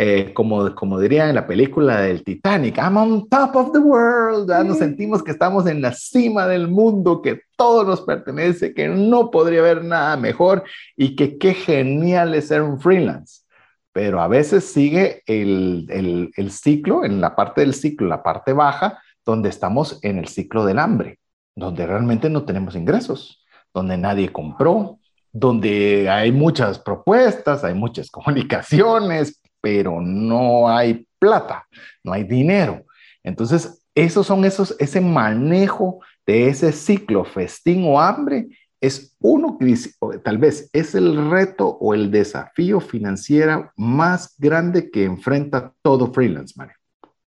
[0.00, 4.46] eh, como, como diría en la película del Titanic, I'm on top of the world,
[4.46, 4.64] ¿verdad?
[4.64, 9.32] nos sentimos que estamos en la cima del mundo, que todo nos pertenece, que no
[9.32, 10.62] podría haber nada mejor
[10.96, 13.42] y que qué genial es ser un freelance.
[13.90, 18.52] Pero a veces sigue el, el, el ciclo, en la parte del ciclo, la parte
[18.52, 21.18] baja, donde estamos en el ciclo del hambre,
[21.56, 23.44] donde realmente no tenemos ingresos,
[23.74, 25.00] donde nadie compró,
[25.32, 31.66] donde hay muchas propuestas, hay muchas comunicaciones, pero no hay plata,
[32.04, 32.84] no hay dinero.
[33.22, 38.48] Entonces, esos son esos, ese manejo de ese ciclo festín o hambre
[38.80, 39.74] es uno que
[40.22, 46.54] tal vez es el reto o el desafío financiero más grande que enfrenta todo freelance,
[46.56, 46.76] Mario.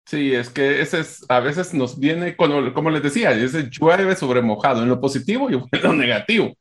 [0.07, 4.15] Sí, es que ese es, a veces nos viene, como, como les decía, ese llueve
[4.15, 6.55] sobre mojado en lo positivo y en lo negativo.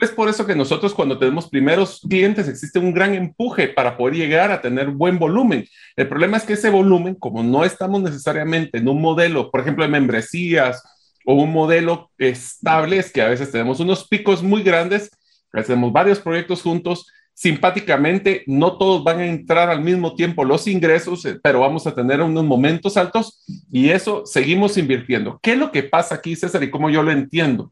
[0.00, 4.16] Es por eso que nosotros cuando tenemos primeros clientes existe un gran empuje para poder
[4.16, 5.66] llegar a tener buen volumen.
[5.94, 9.84] El problema es que ese volumen, como no estamos necesariamente en un modelo, por ejemplo,
[9.84, 10.82] de membresías
[11.26, 15.10] o un modelo estable, es que a veces tenemos unos picos muy grandes,
[15.52, 21.24] hacemos varios proyectos juntos, simpáticamente, no todos van a entrar al mismo tiempo los ingresos,
[21.24, 25.38] eh, pero vamos a tener unos momentos altos y eso seguimos invirtiendo.
[25.42, 27.70] ¿Qué es lo que pasa aquí, César, y cómo yo lo entiendo?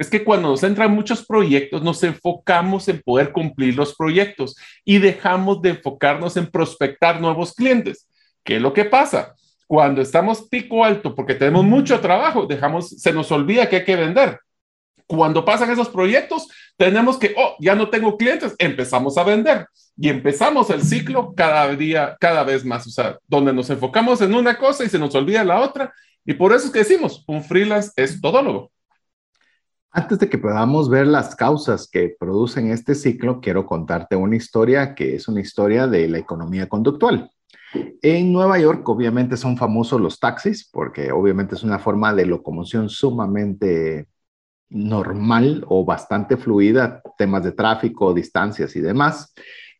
[0.00, 4.96] Es que cuando nos entran muchos proyectos, nos enfocamos en poder cumplir los proyectos y
[4.96, 8.08] dejamos de enfocarnos en prospectar nuevos clientes.
[8.42, 9.34] ¿Qué es lo que pasa?
[9.66, 13.94] Cuando estamos pico alto porque tenemos mucho trabajo, dejamos, se nos olvida que hay que
[13.94, 14.40] vender.
[15.06, 16.48] Cuando pasan esos proyectos,
[16.78, 19.66] tenemos que, oh, ya no tengo clientes, empezamos a vender
[19.98, 24.34] y empezamos el ciclo cada día, cada vez más, o sea, donde nos enfocamos en
[24.34, 25.92] una cosa y se nos olvida la otra.
[26.24, 28.70] Y por eso es que decimos, un freelance es todólogo.
[29.92, 34.94] Antes de que podamos ver las causas que producen este ciclo, quiero contarte una historia
[34.94, 37.28] que es una historia de la economía conductual.
[38.00, 42.88] En Nueva York, obviamente, son famosos los taxis, porque obviamente es una forma de locomoción
[42.88, 44.06] sumamente
[44.68, 49.34] normal o bastante fluida, temas de tráfico, distancias y demás.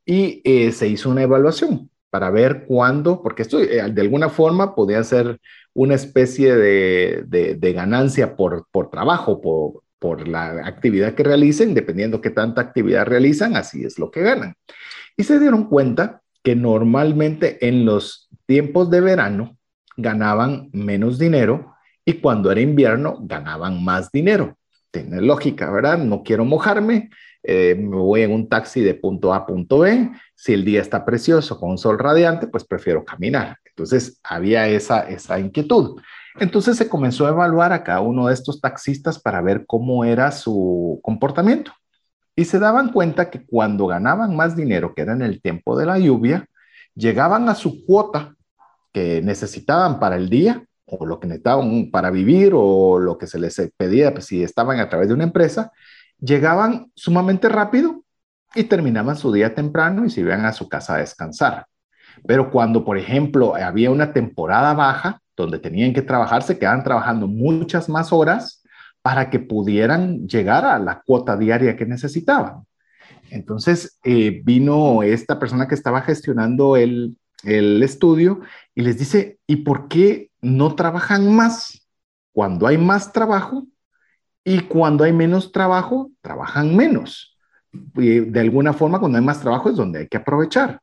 [0.05, 4.75] Y eh, se hizo una evaluación para ver cuándo, porque esto eh, de alguna forma
[4.75, 5.41] podía ser
[5.73, 12.21] una especie de, de ganancia por, por trabajo, por, por la actividad que realicen, dependiendo
[12.21, 14.55] qué tanta actividad realizan, así es lo que ganan.
[15.17, 19.59] Y se dieron cuenta que normalmente en los tiempos de verano
[19.97, 21.75] ganaban menos dinero
[22.05, 24.57] y cuando era invierno ganaban más dinero.
[24.91, 25.99] Tiene lógica, ¿verdad?
[25.99, 27.11] No quiero mojarme,
[27.43, 30.81] eh, me voy en un taxi de punto A a punto B, si el día
[30.81, 33.59] está precioso con un sol radiante, pues prefiero caminar.
[33.65, 36.01] Entonces había esa, esa inquietud.
[36.39, 40.31] Entonces se comenzó a evaluar a cada uno de estos taxistas para ver cómo era
[40.31, 41.73] su comportamiento.
[42.37, 45.87] Y se daban cuenta que cuando ganaban más dinero, que era en el tiempo de
[45.87, 46.47] la lluvia,
[46.95, 48.35] llegaban a su cuota
[48.93, 53.39] que necesitaban para el día o lo que necesitaban para vivir o lo que se
[53.39, 55.73] les pedía pues, si estaban a través de una empresa,
[56.19, 58.05] llegaban sumamente rápido
[58.55, 61.67] y terminaban su día temprano y se iban a su casa a descansar.
[62.27, 67.27] Pero cuando, por ejemplo, había una temporada baja, donde tenían que trabajar, se quedaban trabajando
[67.27, 68.63] muchas más horas
[69.03, 72.65] para que pudieran llegar a la cuota diaria que necesitaban.
[73.31, 78.41] Entonces eh, vino esta persona que estaba gestionando el, el estudio
[78.75, 81.87] y les dice, ¿y por qué no trabajan más
[82.33, 83.67] cuando hay más trabajo?
[84.45, 87.37] Y cuando hay menos trabajo, trabajan menos.
[87.95, 90.81] Y de alguna forma, cuando hay más trabajo es donde hay que aprovechar.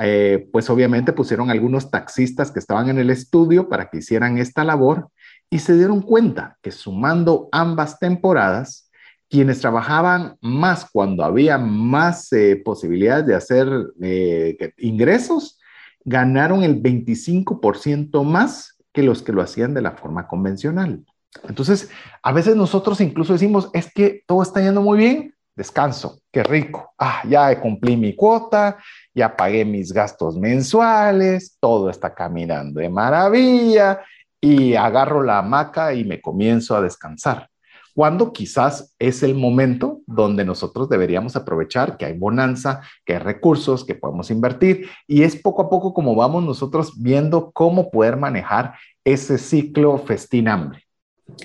[0.00, 4.62] Eh, pues obviamente pusieron algunos taxistas que estaban en el estudio para que hicieran esta
[4.62, 5.10] labor
[5.50, 8.90] y se dieron cuenta que sumando ambas temporadas,
[9.28, 13.68] quienes trabajaban más cuando había más eh, posibilidades de hacer
[14.00, 15.58] eh, ingresos,
[16.04, 21.04] ganaron el 25% más que los que lo hacían de la forma convencional.
[21.46, 21.90] Entonces,
[22.22, 26.94] a veces nosotros incluso decimos, es que todo está yendo muy bien, descanso, qué rico.
[26.98, 28.78] Ah, ya cumplí mi cuota,
[29.18, 34.00] ya pagué mis gastos mensuales, todo está caminando de maravilla
[34.40, 37.50] y agarro la hamaca y me comienzo a descansar.
[37.94, 43.84] Cuando quizás es el momento donde nosotros deberíamos aprovechar que hay bonanza, que hay recursos,
[43.84, 48.74] que podemos invertir y es poco a poco como vamos nosotros viendo cómo poder manejar
[49.04, 50.84] ese ciclo festín-hambre.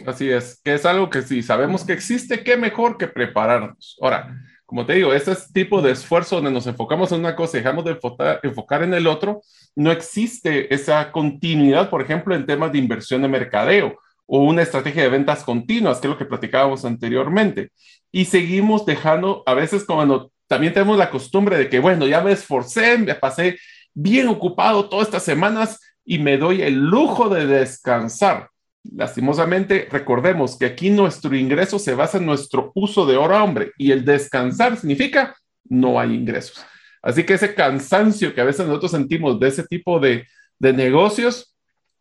[0.06, 3.98] Así es, que es algo que si sabemos que existe, qué mejor que prepararnos.
[4.00, 4.38] Ahora,
[4.74, 7.86] como te digo, este tipo de esfuerzo donde nos enfocamos en una cosa y dejamos
[7.86, 8.00] de
[8.42, 9.44] enfocar en el otro,
[9.76, 15.04] no existe esa continuidad, por ejemplo, en temas de inversión de mercadeo o una estrategia
[15.04, 17.70] de ventas continuas, que es lo que platicábamos anteriormente.
[18.12, 22.32] Y seguimos dejando, a veces cuando también tenemos la costumbre de que, bueno, ya me
[22.32, 23.60] esforcé, me pasé
[23.94, 28.50] bien ocupado todas estas semanas y me doy el lujo de descansar.
[28.84, 33.92] Lastimosamente, recordemos que aquí nuestro ingreso se basa en nuestro uso de hora hombre y
[33.92, 36.64] el descansar significa no hay ingresos.
[37.02, 40.28] Así que ese cansancio que a veces nosotros sentimos de ese tipo de,
[40.60, 41.53] de negocios,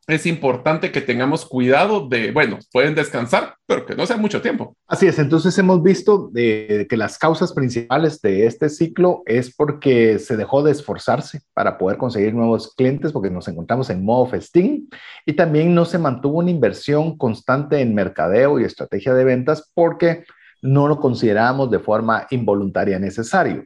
[0.09, 4.77] es importante que tengamos cuidado de, bueno, pueden descansar, pero que no sea mucho tiempo.
[4.87, 10.37] Así es, entonces hemos visto que las causas principales de este ciclo es porque se
[10.37, 14.89] dejó de esforzarse para poder conseguir nuevos clientes, porque nos encontramos en modo festín,
[15.25, 20.25] y también no se mantuvo una inversión constante en mercadeo y estrategia de ventas porque
[20.63, 23.65] no lo consideramos de forma involuntaria necesario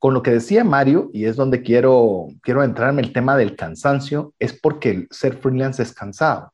[0.00, 4.32] con lo que decía Mario, y es donde quiero, quiero entrarme el tema del cansancio,
[4.38, 6.52] es porque ser freelance es cansado.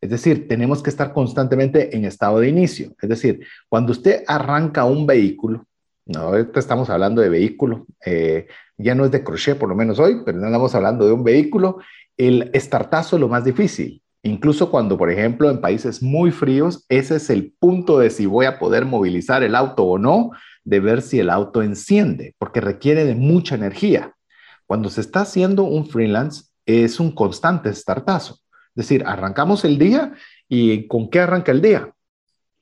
[0.00, 2.94] Es decir, tenemos que estar constantemente en estado de inicio.
[3.02, 5.66] Es decir, cuando usted arranca un vehículo,
[6.06, 8.46] no, ahorita estamos hablando de vehículo, eh,
[8.78, 11.24] ya no es de crochet por lo menos hoy, pero no estamos hablando de un
[11.24, 11.78] vehículo,
[12.16, 14.03] el estartazo es lo más difícil.
[14.24, 18.46] Incluso cuando, por ejemplo, en países muy fríos, ese es el punto de si voy
[18.46, 20.30] a poder movilizar el auto o no,
[20.64, 24.14] de ver si el auto enciende, porque requiere de mucha energía.
[24.66, 28.38] Cuando se está haciendo un freelance, es un constante startazo.
[28.74, 30.14] Es decir, arrancamos el día
[30.48, 31.92] y ¿con qué arranca el día?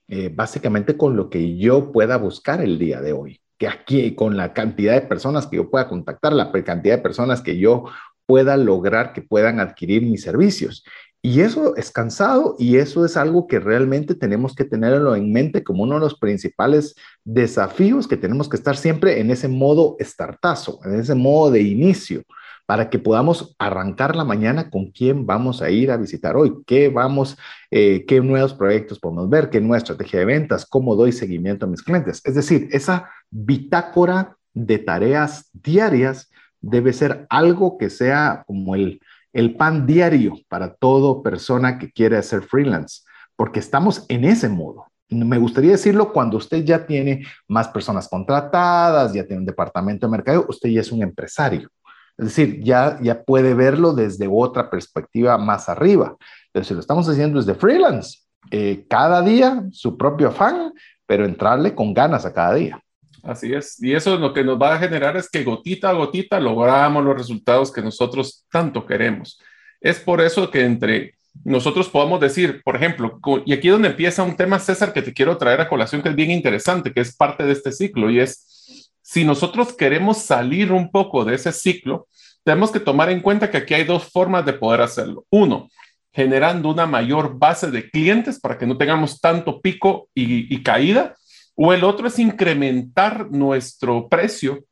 [0.09, 3.41] Eh, básicamente con lo que yo pueda buscar el día de hoy.
[3.57, 7.41] Que aquí, con la cantidad de personas que yo pueda contactar, la cantidad de personas
[7.41, 7.85] que yo
[8.27, 10.85] pueda lograr que puedan adquirir mis servicios.
[11.25, 15.63] Y eso es cansado y eso es algo que realmente tenemos que tenerlo en mente
[15.63, 20.81] como uno de los principales desafíos que tenemos que estar siempre en ese modo startazo,
[20.85, 22.25] en ese modo de inicio,
[22.67, 26.89] para que podamos arrancar la mañana con quién vamos a ir a visitar hoy, qué
[26.89, 27.39] vamos,
[27.71, 31.69] eh, qué nuevos proyectos podemos ver, qué nueva estrategia de ventas, cómo doy seguimiento a
[31.69, 32.21] mis clientes.
[32.25, 39.01] Es decir, esa bitácora de tareas diarias debe ser algo que sea como el
[39.33, 43.03] el pan diario para toda persona que quiere hacer freelance,
[43.37, 44.87] porque estamos en ese modo.
[45.09, 50.11] Me gustaría decirlo cuando usted ya tiene más personas contratadas, ya tiene un departamento de
[50.11, 51.69] mercado, usted ya es un empresario.
[52.17, 56.17] Es decir, ya, ya puede verlo desde otra perspectiva más arriba.
[56.53, 58.19] Pero si lo estamos haciendo desde freelance,
[58.51, 60.73] eh, cada día su propio afán,
[61.07, 62.83] pero entrarle con ganas a cada día.
[63.23, 63.81] Así es.
[63.81, 67.17] Y eso lo que nos va a generar es que gotita a gotita logramos los
[67.17, 69.41] resultados que nosotros tanto queremos.
[69.81, 71.15] Es por eso que entre
[71.45, 75.13] nosotros podemos decir, por ejemplo, y aquí es donde empieza un tema, César, que te
[75.13, 78.21] quiero traer a colación, que es bien interesante, que es parte de este ciclo, y
[78.21, 82.09] es, si nosotros queremos salir un poco de ese ciclo,
[82.45, 85.25] tenemos que tomar en cuenta que aquí hay dos formas de poder hacerlo.
[85.31, 85.69] Uno,
[86.13, 91.15] generando una mayor base de clientes para que no tengamos tanto pico y caída
[91.55, 94.65] o el otro es incrementar nuestro precio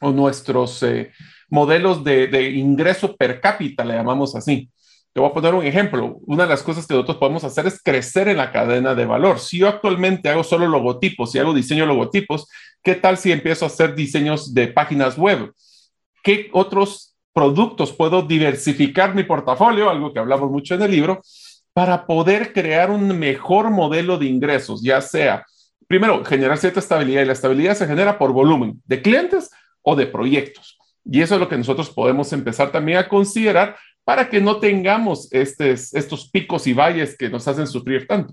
[0.00, 1.12] o nuestros eh,
[1.48, 4.68] modelos de, ingreso per cápita, le llamamos así.
[5.12, 6.18] Te voy a poner un ejemplo.
[6.26, 9.38] Una de las cosas que nosotros podemos hacer es crecer en la cadena de valor.
[9.38, 12.48] Si yo actualmente hago solo logotipos y hago diseño de logotipos,
[12.82, 15.52] ¿qué tal si empiezo a hacer diseños de páginas web?
[16.22, 19.90] ¿Qué otros productos puedo diversificar mi portafolio?
[19.90, 21.20] Algo que hablamos mucho en el libro,
[21.74, 25.44] para poder crear un mejor modelo de ingresos, ya sea
[25.92, 29.50] primero, generar cierta estabilidad y la estabilidad se genera por volumen de clientes
[29.82, 30.78] o de proyectos.
[31.04, 35.28] Y eso es lo que nosotros podemos empezar también a considerar para que no tengamos
[35.30, 38.32] estos picos y valles que nos hacen sufrir tanto.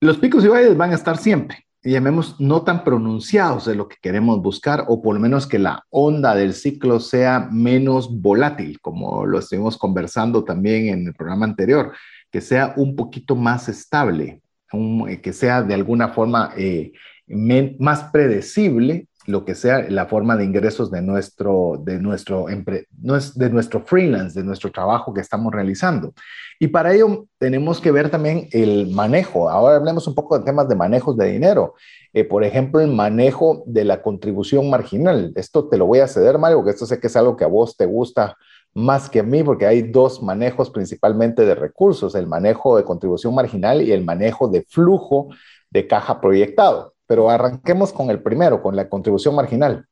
[0.00, 3.98] Los picos y valles van a estar siempre, llamemos no tan pronunciados de lo que
[4.02, 9.26] queremos buscar, o por lo menos que la onda del ciclo sea menos volátil, como
[9.26, 11.92] lo estuvimos conversando también en el programa anterior,
[12.32, 14.42] que sea un poquito más estable,
[15.08, 16.92] eh, que sea de alguna forma eh,
[17.26, 23.84] más predecible lo que sea la forma de ingresos de nuestro, de nuestro, de nuestro
[23.84, 26.14] freelance, de nuestro trabajo que estamos realizando.
[26.58, 29.50] Y para ello tenemos que ver también el manejo.
[29.50, 31.74] Ahora hablemos un poco de temas de manejos de dinero.
[32.12, 35.32] Eh, por ejemplo, el manejo de la contribución marginal.
[35.34, 37.48] Esto te lo voy a ceder, Mario, porque esto sé que es algo que a
[37.48, 38.36] vos te gusta
[38.76, 43.34] más que a mí, porque hay dos manejos principalmente de recursos, el manejo de contribución
[43.34, 45.30] marginal y el manejo de flujo
[45.70, 46.92] de caja proyectado.
[47.06, 49.86] Pero arranquemos con el primero, con la contribución marginal.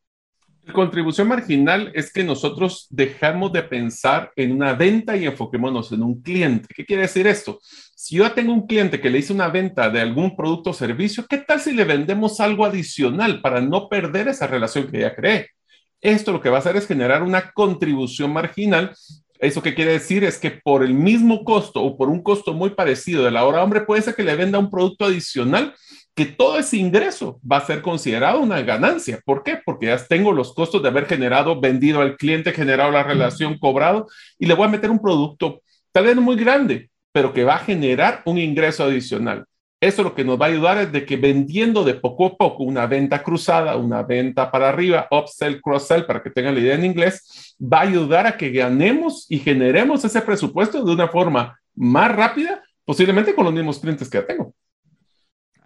[0.67, 6.03] La contribución marginal es que nosotros dejamos de pensar en una venta y enfoquémonos en
[6.03, 6.69] un cliente.
[6.75, 7.59] ¿Qué quiere decir esto?
[7.63, 11.25] Si yo tengo un cliente que le hice una venta de algún producto o servicio,
[11.27, 15.54] ¿qué tal si le vendemos algo adicional para no perder esa relación que ya creé?
[16.05, 18.95] Esto lo que va a hacer es generar una contribución marginal.
[19.39, 20.23] ¿Eso qué quiere decir?
[20.23, 23.65] Es que por el mismo costo o por un costo muy parecido de la hora
[23.65, 25.75] hombre, puede ser que le venda un producto adicional
[26.15, 29.19] que todo ese ingreso va a ser considerado una ganancia.
[29.25, 29.59] ¿Por qué?
[29.65, 34.07] Porque ya tengo los costos de haber generado, vendido al cliente, generado la relación, cobrado,
[34.39, 37.65] y le voy a meter un producto tal vez muy grande, pero que va a
[37.65, 39.47] generar un ingreso adicional.
[39.85, 42.63] Eso lo que nos va a ayudar es de que vendiendo de poco a poco
[42.65, 46.87] una venta cruzada, una venta para arriba, upsell, cross-sell, para que tengan la idea en
[46.87, 52.11] inglés, va a ayudar a que ganemos y generemos ese presupuesto de una forma más
[52.17, 54.55] rápida, posiblemente con los mismos clientes que ya tengo.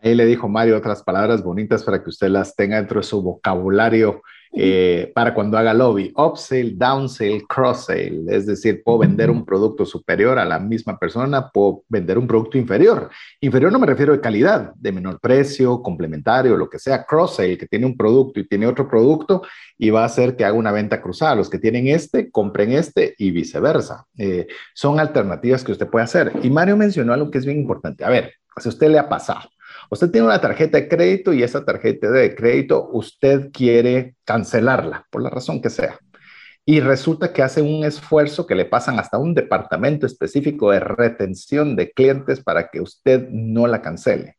[0.02, 3.22] Ahí le dijo Mario otras palabras bonitas para que usted las tenga dentro de su
[3.22, 4.20] vocabulario
[4.52, 6.12] eh, para cuando haga lobby.
[6.16, 8.28] Upsell, downsell, cross-sell.
[8.28, 12.58] Es decir, puedo vender un producto superior a la misma persona, puedo vender un producto
[12.58, 13.10] inferior.
[13.40, 17.04] Inferior no me refiero de calidad, de menor precio, complementario, lo que sea.
[17.04, 19.42] Cross-sell, que tiene un producto y tiene otro producto
[19.76, 21.34] y va a hacer que haga una venta cruzada.
[21.34, 24.06] Los que tienen este, compren este y viceversa.
[24.16, 26.32] Eh, son alternativas que usted puede hacer.
[26.42, 28.04] Y Mario mencionó algo que es bien importante.
[28.04, 29.48] A ver, si a usted le ha pasado
[29.90, 35.22] Usted tiene una tarjeta de crédito y esa tarjeta de crédito usted quiere cancelarla, por
[35.22, 35.98] la razón que sea.
[36.66, 41.74] Y resulta que hace un esfuerzo que le pasan hasta un departamento específico de retención
[41.76, 44.36] de clientes para que usted no la cancele.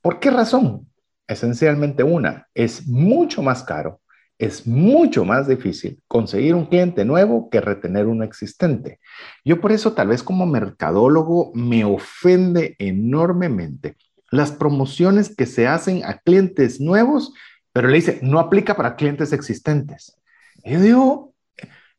[0.00, 0.86] ¿Por qué razón?
[1.26, 4.00] Esencialmente una, es mucho más caro,
[4.38, 9.00] es mucho más difícil conseguir un cliente nuevo que retener uno existente.
[9.44, 13.96] Yo por eso tal vez como mercadólogo me ofende enormemente
[14.32, 17.34] las promociones que se hacen a clientes nuevos,
[17.72, 20.16] pero le dice, no aplica para clientes existentes.
[20.64, 21.34] yo digo,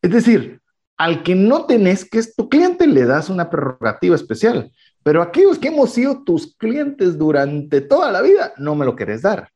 [0.02, 0.60] es decir,
[0.98, 4.72] al que no tenés que es tu cliente, le das una prerrogativa especial,
[5.04, 9.22] pero aquellos que hemos sido tus clientes durante toda la vida, no me lo querés
[9.22, 9.50] dar.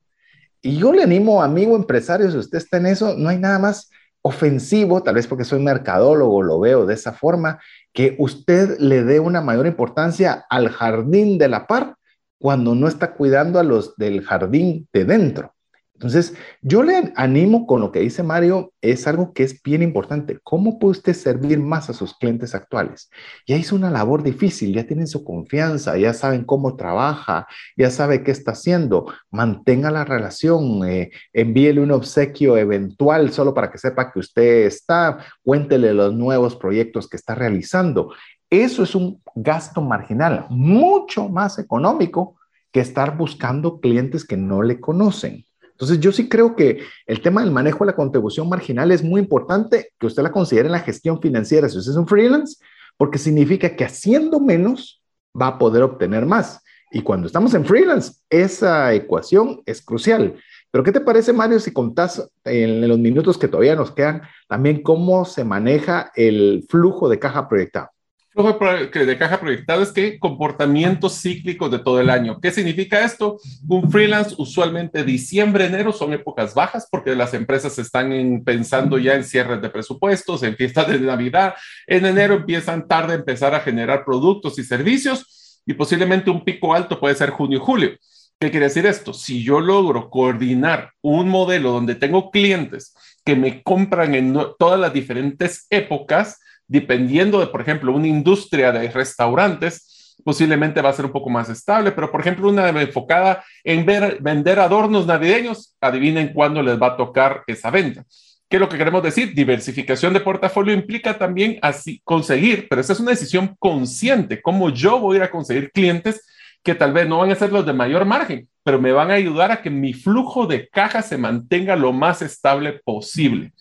[0.61, 3.89] Y yo le animo, amigo empresario, si usted está en eso, no hay nada más
[4.21, 7.59] ofensivo, tal vez porque soy mercadólogo, lo veo de esa forma,
[7.91, 11.96] que usted le dé una mayor importancia al jardín de la par
[12.39, 15.53] cuando no está cuidando a los del jardín de dentro.
[15.97, 20.37] Entonces, yo le animo con lo que dice Mario, es algo que es bien importante.
[20.43, 23.09] ¿Cómo puede usted servir más a sus clientes actuales?
[23.47, 28.23] Ya hizo una labor difícil, ya tienen su confianza, ya saben cómo trabaja, ya sabe
[28.23, 29.11] qué está haciendo.
[29.31, 35.17] Mantenga la relación, eh, envíele un obsequio eventual solo para que sepa que usted está,
[35.43, 38.13] cuéntele los nuevos proyectos que está realizando.
[38.49, 42.37] Eso es un gasto marginal, mucho más económico
[42.71, 45.45] que estar buscando clientes que no le conocen.
[45.71, 49.21] Entonces, yo sí creo que el tema del manejo de la contribución marginal es muy
[49.21, 52.57] importante que usted la considere en la gestión financiera si usted es un freelance,
[52.97, 55.03] porque significa que haciendo menos
[55.39, 56.63] va a poder obtener más.
[56.89, 60.35] Y cuando estamos en freelance, esa ecuación es crucial.
[60.71, 64.81] Pero ¿qué te parece, Mario, si contás en los minutos que todavía nos quedan también
[64.81, 67.89] cómo se maneja el flujo de caja proyectado?
[68.37, 72.39] De caja proyectada es que comportamientos cíclicos de todo el año.
[72.39, 73.39] ¿Qué significa esto?
[73.67, 79.23] Un freelance, usualmente diciembre, enero son épocas bajas porque las empresas están pensando ya en
[79.23, 81.55] cierres de presupuestos, en fiestas de Navidad.
[81.87, 86.73] En enero empiezan tarde a empezar a generar productos y servicios y posiblemente un pico
[86.73, 87.91] alto puede ser junio y julio.
[88.39, 89.13] ¿Qué quiere decir esto?
[89.13, 92.93] Si yo logro coordinar un modelo donde tengo clientes
[93.25, 98.89] que me compran en todas las diferentes épocas, dependiendo de, por ejemplo, una industria de
[98.89, 103.85] restaurantes, posiblemente va a ser un poco más estable, pero por ejemplo, una enfocada en
[103.85, 108.03] vender adornos navideños, adivinen cuándo les va a tocar esa venta.
[108.49, 109.33] ¿Qué es lo que queremos decir?
[109.33, 114.99] Diversificación de portafolio implica también así conseguir, pero esa es una decisión consciente, cómo yo
[114.99, 116.23] voy a a conseguir clientes
[116.63, 119.15] que tal vez no van a ser los de mayor margen, pero me van a
[119.15, 123.53] ayudar a que mi flujo de caja se mantenga lo más estable posible.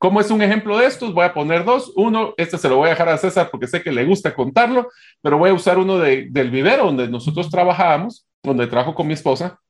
[0.00, 1.12] ¿Cómo es un ejemplo de estos?
[1.12, 1.92] Voy a poner dos.
[1.94, 4.88] Uno, este se lo voy a dejar a César porque sé que le gusta contarlo,
[5.20, 9.60] pero voy a usar uno del vivero donde nosotros trabajábamos, donde trabajo con mi esposa,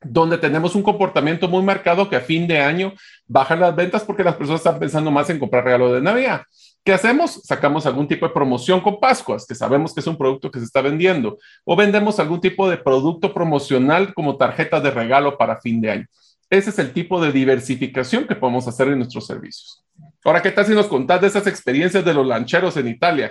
[0.00, 2.92] donde tenemos un comportamiento muy marcado que a fin de año
[3.26, 6.42] bajan las ventas porque las personas están pensando más en comprar regalo de Navidad.
[6.84, 7.40] ¿Qué hacemos?
[7.42, 10.66] Sacamos algún tipo de promoción con Pascuas, que sabemos que es un producto que se
[10.66, 15.80] está vendiendo, o vendemos algún tipo de producto promocional como tarjetas de regalo para fin
[15.80, 16.06] de año.
[16.50, 19.84] Ese es el tipo de diversificación que podemos hacer en nuestros servicios.
[20.24, 23.30] Ahora, ¿qué tal si nos contás de esas experiencias de los lancheros en Italia?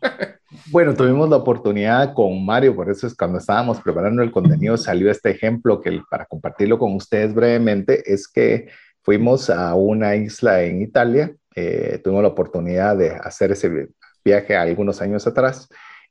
[0.70, 5.10] bueno, tuvimos la oportunidad con Mario, por eso es cuando estábamos preparando el contenido salió
[5.10, 8.68] este ejemplo que para compartirlo con ustedes brevemente es que
[9.02, 13.88] fuimos a una isla en Italia, eh, tuvimos la oportunidad de hacer ese
[14.24, 15.68] viaje algunos años atrás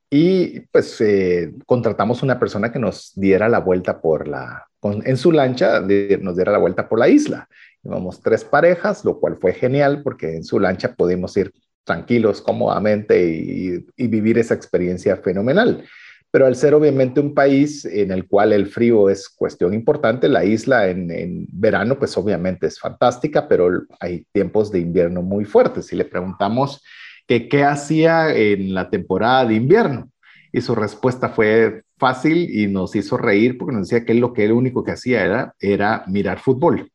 [0.10, 5.32] y pues eh, contratamos una persona que nos diera la vuelta por la, en su
[5.32, 7.48] lancha, nos diera la vuelta por la isla.
[7.84, 11.54] Íbamos tres parejas, lo cual fue genial porque en su lancha pudimos ir
[11.84, 15.84] tranquilos, cómodamente y, y vivir esa experiencia fenomenal.
[16.32, 20.46] pero al ser obviamente un país en el cual el frío es cuestión importante, la
[20.46, 25.88] isla en, verano pues obviamente es fantástica, pero hay tiempos de invierno muy fuertes.
[25.88, 26.84] Si le preguntamos
[27.28, 30.10] que qué hacía en la temporada de invierno,
[30.52, 34.84] y su respuesta fue fácil y nos hizo reír porque nos decía que lo único
[34.84, 36.92] que hacía era, mirar fútbol.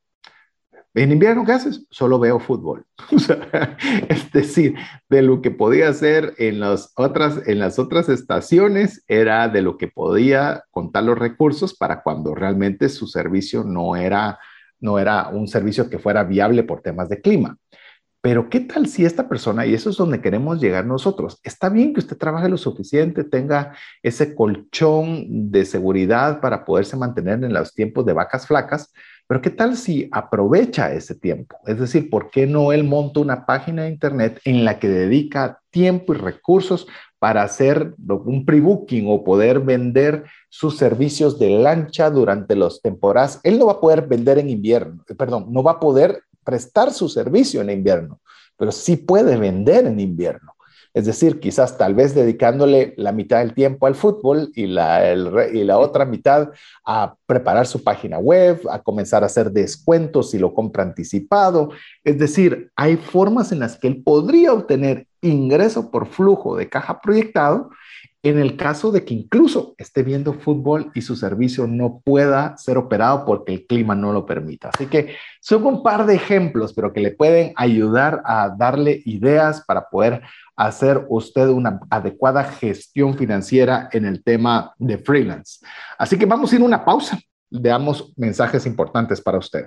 [0.94, 1.86] En invierno, ¿qué haces?
[1.90, 2.86] Solo veo fútbol.
[4.08, 4.76] es decir,
[5.08, 11.04] de lo que podía hacer en las, otras, estaciones era de lo que podía contar
[11.04, 14.38] los recursos para cuando realmente su servicio no era
[14.80, 17.58] un servicio que fuera viable por temas de clima.
[18.24, 21.92] Pero ¿qué tal si esta persona, y eso es donde queremos llegar nosotros, está bien
[21.92, 27.74] que usted trabaje lo suficiente, tenga ese colchón de seguridad para poderse mantener en los
[27.74, 28.90] tiempos de vacas flacas,
[29.26, 31.58] pero ¿qué tal si aprovecha ese tiempo?
[31.66, 35.60] Es decir, ¿por qué no él monta una página de internet en la que dedica
[35.68, 36.86] tiempo y recursos
[37.18, 43.38] para hacer un pre-booking o poder vender sus servicios de lancha durante las temporadas?
[43.42, 47.08] Él no va a poder vender en invierno, perdón, no va a poder prestar su
[47.08, 48.20] servicio en invierno,
[48.56, 50.54] pero sí puede vender en invierno.
[50.94, 56.04] Es decir, quizás tal vez dedicándole la mitad del tiempo al fútbol y la, otra
[56.04, 56.50] mitad
[56.86, 61.70] a preparar su página web, a comenzar a hacer descuentos si lo compra anticipado.
[62.04, 67.00] Es decir, hay formas en las que él podría obtener ingreso por flujo de caja
[67.00, 67.70] proyectado
[68.24, 72.78] en el caso de que incluso esté viendo fútbol y su servicio no pueda ser
[72.78, 74.70] operado porque el clima no lo permita.
[74.72, 79.62] Así que son un par de ejemplos, pero que le pueden ayudar a darle ideas
[79.66, 80.22] para poder
[80.56, 85.64] hacer usted una adecuada gestión financiera en el tema de freelance.
[85.98, 87.18] Así que vamos a ir a una pausa.
[87.50, 89.66] Veamos mensajes importantes para usted.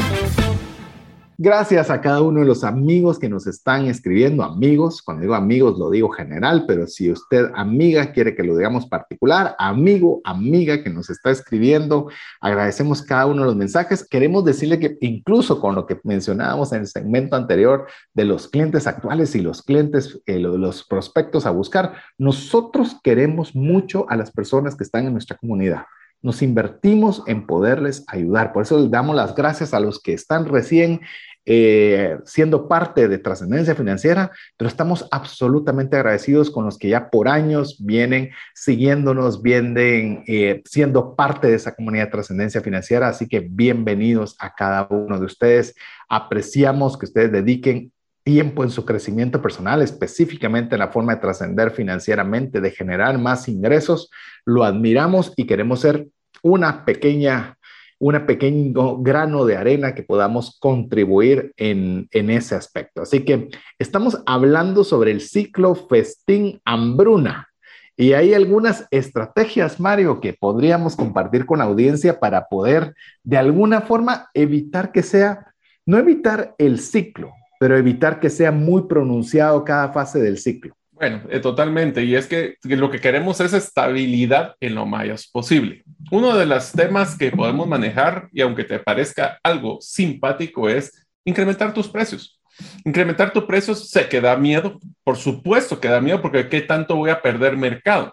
[1.37, 5.79] Gracias a cada uno de los amigos que nos están escribiendo, amigos, cuando digo amigos
[5.79, 10.89] lo digo general, pero si usted amiga quiere que lo digamos particular, amigo, amiga que
[10.89, 12.09] nos está escribiendo,
[12.41, 14.07] agradecemos cada uno de los mensajes.
[14.07, 18.85] Queremos decirle que incluso con lo que mencionábamos en el segmento anterior de los clientes
[18.85, 24.75] actuales y los clientes, eh, los prospectos a buscar, nosotros queremos mucho a las personas
[24.75, 25.85] que están en nuestra comunidad
[26.21, 28.53] nos invertimos en poderles ayudar.
[28.53, 31.01] Por eso les damos las gracias a los que están recién
[31.45, 37.27] eh, siendo parte de trascendencia financiera, pero estamos absolutamente agradecidos con los que ya por
[37.27, 43.07] años vienen siguiéndonos, vienen eh, siendo parte de esa comunidad de trascendencia financiera.
[43.07, 45.73] Así que bienvenidos a cada uno de ustedes.
[46.07, 47.91] Apreciamos que ustedes dediquen
[48.23, 53.47] tiempo en su crecimiento personal, específicamente en la forma de trascender financieramente, de generar más
[53.47, 54.09] ingresos.
[54.45, 56.07] Lo admiramos y queremos ser
[56.43, 57.57] una pequeña
[58.01, 63.03] un pequeño grano de arena que podamos contribuir en, ese aspecto.
[63.03, 67.49] Así que estamos hablando sobre el ciclo festín-hambruna.
[67.95, 73.81] Y hay algunas estrategias, Mario, que podríamos compartir con la audiencia para poder de alguna
[73.81, 75.53] forma evitar que sea,
[75.85, 77.31] no evitar el ciclo,
[77.61, 80.75] pero evitar que sea muy pronunciado cada fase del ciclo.
[80.93, 82.03] Bueno, eh, totalmente.
[82.03, 85.83] Y es que, lo que queremos es estabilidad en lo más posible.
[86.09, 91.71] Uno de los temas que podemos manejar, y aunque te parezca algo simpático, es incrementar
[91.71, 92.41] tus precios.
[92.83, 97.11] Incrementar tus precios se queda miedo, por supuesto que da miedo, porque ¿qué tanto voy
[97.11, 98.11] a perder mercado?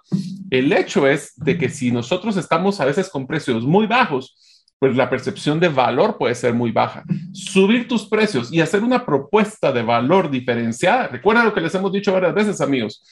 [0.51, 4.97] El hecho es de que si nosotros estamos a veces con precios muy bajos, pues
[4.97, 7.05] la percepción de valor puede ser muy baja.
[7.33, 11.09] Subir tus precios y hacer una propuesta de valor diferenciada.
[11.09, 13.03] Recuerda lo que les hemos dicho varias veces, amigos.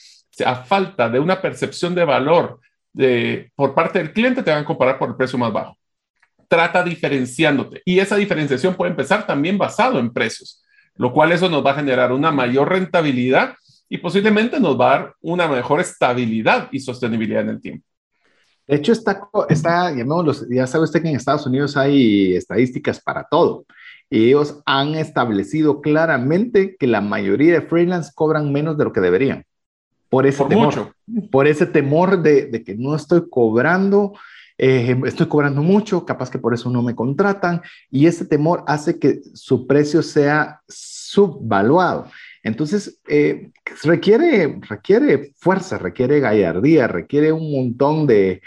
[0.45, 2.61] A falta de una percepción de valor
[2.93, 5.77] de, por parte del cliente, te van a comparar por el precio más bajo.
[6.49, 7.83] Trata diferenciándote.
[7.85, 10.63] Y esa diferenciación puede empezar también basado en precios,
[10.95, 13.57] lo cual eso nos va a generar una mayor rentabilidad
[13.89, 17.87] y posiblemente nos va a dar una mejor estabilidad y sostenibilidad en el tiempo.
[18.67, 23.65] De hecho, está, está ya sabe usted que en Estados Unidos hay estadísticas para todo.
[24.11, 29.01] Y ellos han establecido claramente que la mayoría de freelance cobran menos de lo que
[29.01, 29.45] deberían.
[30.09, 30.95] por ese temor.
[31.31, 34.15] Por ese temor de, que no estoy cobrando,
[34.59, 38.99] eh, estoy cobrando mucho, capaz que por eso no me contratan, y ese temor hace
[38.99, 42.07] que su precio sea subvaluado.
[42.47, 43.51] Entonces, eh,
[43.83, 48.41] requiere, requiere fuerza, requiere gallardía, requiere un montón de,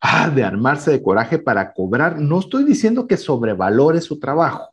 [0.00, 2.18] ah, de armarse de coraje para cobrar.
[2.18, 4.70] No estoy diciendo que sobrevalore su trabajo,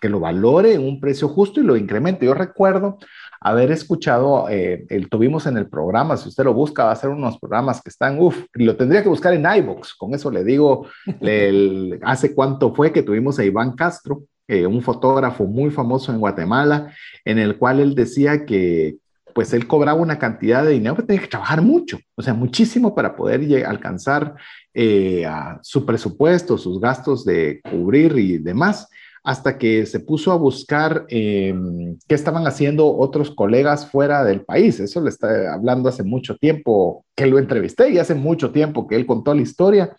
[0.00, 2.26] que lo valore en un precio justo y lo incremente.
[2.26, 2.98] Yo recuerdo
[3.40, 7.10] haber escuchado, eh, el, tuvimos en el programa, si usted lo busca, va a ser
[7.10, 10.88] unos programas que están, uff, lo tendría que buscar en iVoox, con eso le digo,
[12.02, 16.94] hace cuánto fue que tuvimos a Iván Castro, eh, un fotógrafo muy famoso en Guatemala,
[17.24, 18.96] en el cual él decía que
[19.34, 22.94] pues él cobraba una cantidad de dinero que tenía que trabajar mucho, o sea, muchísimo
[22.94, 24.34] para poder alcanzar
[24.74, 25.26] eh,
[25.62, 28.88] su presupuesto, sus gastos de cubrir y demás
[29.24, 34.80] hasta que se puso a buscar em, qué estaban haciendo otros colegas fuera del país.
[34.80, 38.96] Eso le está hablando hace mucho tiempo que lo entrevisté y hace mucho tiempo que
[38.96, 39.94] él contó la historia.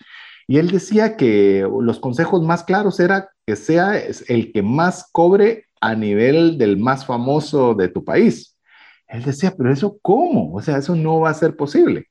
[0.47, 5.65] Y él decía que los consejos más claros era que sea el que más cobre
[5.81, 8.57] a nivel del más famoso de tu país.
[9.07, 10.53] Él decía, pero eso cómo?
[10.53, 12.07] O sea, eso no va a ser posible.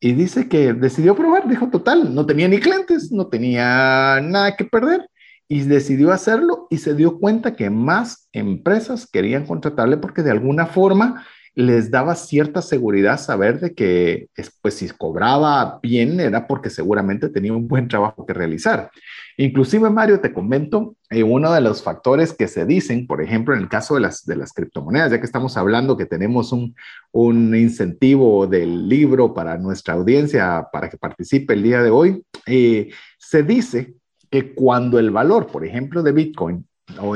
[0.00, 4.64] Y dice que decidió probar, dijo, total, no tenía ni clientes, no tenía nada que
[4.64, 5.08] perder
[5.48, 10.66] y decidió hacerlo y se dio cuenta que más empresas querían contratarle porque de alguna
[10.66, 11.24] forma
[11.54, 14.28] les daba cierta seguridad saber de que
[14.62, 18.90] pues si cobraba bien era porque seguramente tenía un buen trabajo que realizar.
[19.36, 23.60] Inclusive Mario, te comento, eh, uno de los factores que se dicen, por ejemplo, en
[23.60, 26.74] el caso de las, de las criptomonedas, ya que estamos hablando que tenemos un,
[27.12, 32.90] un incentivo del libro para nuestra audiencia para que participe el día de hoy, eh,
[33.18, 33.94] se dice
[34.30, 36.66] que cuando el valor, por ejemplo, de Bitcoin,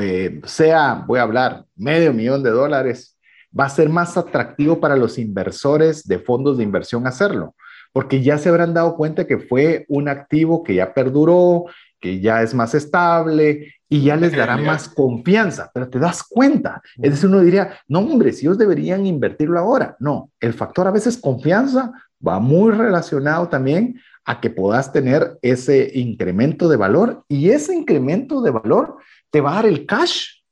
[0.01, 3.16] eh, sea, voy a hablar, medio millón de dólares,
[3.59, 7.55] va a ser más atractivo para los inversores de fondos de inversión hacerlo,
[7.93, 11.65] porque ya se habrán dado cuenta que fue un activo que ya perduró,
[12.01, 16.83] que ya es más estable y ya les dará más confianza, pero te das cuenta.
[16.97, 19.97] Es decir, uno diría, no, hombre, si ellos deberían invertirlo ahora.
[20.01, 21.93] No, el factor a veces confianza
[22.27, 28.43] va muy relacionado también a que puedas tener ese incremento de valor y ese incremento
[28.43, 28.97] de valor
[29.31, 30.43] te va a dar el cash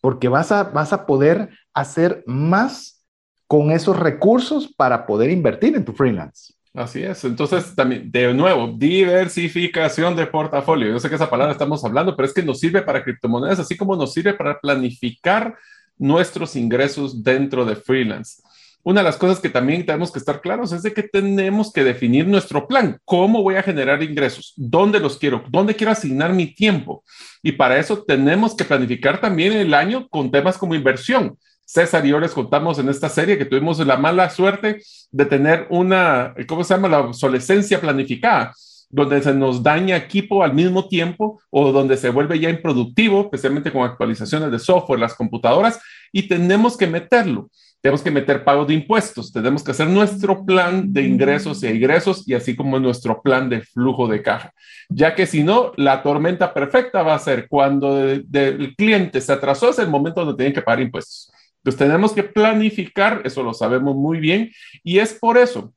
[0.00, 3.04] porque vas a, vas a poder hacer más
[3.46, 6.54] con esos recursos para poder invertir en tu freelance.
[6.72, 7.22] Así es.
[7.24, 10.88] Entonces, también, de nuevo, diversificación de portafolio.
[10.88, 13.76] Yo sé que esa palabra estamos hablando, pero es que nos sirve para criptomonedas, así
[13.76, 15.56] como nos sirve para planificar
[15.96, 18.42] nuestros ingresos dentro de freelance
[18.84, 21.82] una de las cosas que también tenemos que estar claros es de que tenemos que
[21.82, 22.98] definir nuestro plan.
[23.06, 24.52] ¿Cómo voy a generar ingresos?
[24.56, 25.42] ¿Dónde los quiero?
[25.48, 27.02] ¿Dónde quiero asignar mi tiempo?
[27.42, 31.38] Y para eso tenemos que planificar también el año con temas como inversión.
[31.64, 35.66] César y yo les contamos en esta serie que tuvimos la mala suerte de tener
[35.70, 36.88] una, ¿cómo se llama?
[36.88, 38.52] La obsolescencia planificada
[38.90, 43.72] donde se nos daña equipo al mismo tiempo o donde se vuelve ya improductivo, especialmente
[43.72, 45.80] con actualizaciones de software, las computadoras,
[46.12, 47.50] y tenemos que meterlo
[47.84, 52.26] tenemos que meter pago de impuestos, tenemos que hacer nuestro plan de ingresos y egresos
[52.26, 54.54] y así como nuestro plan de flujo de caja,
[54.88, 59.68] ya que si no, la tormenta perfecta va a ser cuando el cliente se atrasó,
[59.68, 61.30] es el momento donde tienen que pagar impuestos.
[61.64, 64.52] Entonces tenemos que planificar, eso lo sabemos muy bien,
[64.82, 65.72] y es por eso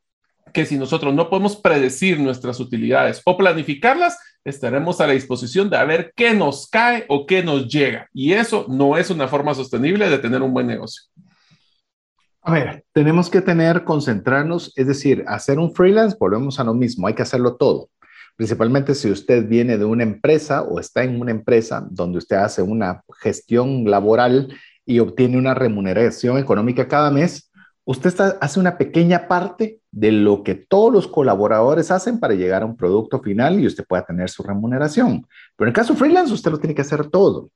[0.54, 5.86] que si nosotros no podemos predecir nuestras utilidades o planificarlas, estaremos a la disposición de
[5.86, 8.10] ver qué nos cae o qué nos llega.
[8.14, 11.04] Y eso no es una forma sostenible de tener un buen negocio.
[12.42, 17.08] A ver, tenemos que tener, concentrarnos, es decir, hacer un freelance, volvemos a lo mismo,
[17.08, 17.90] hay que hacerlo todo.
[18.36, 22.62] Principalmente si usted viene de una empresa o está en una empresa donde usted hace
[22.62, 24.54] una gestión laboral
[24.88, 27.52] y obtiene una remuneración económica cada mes,
[27.84, 32.66] usted hace una pequeña parte de lo que todos los colaboradores hacen para llegar a
[32.66, 35.28] un producto final y usted pueda tener su remuneración.
[35.56, 37.52] Pero en el caso freelance, usted lo tiene que hacer todo.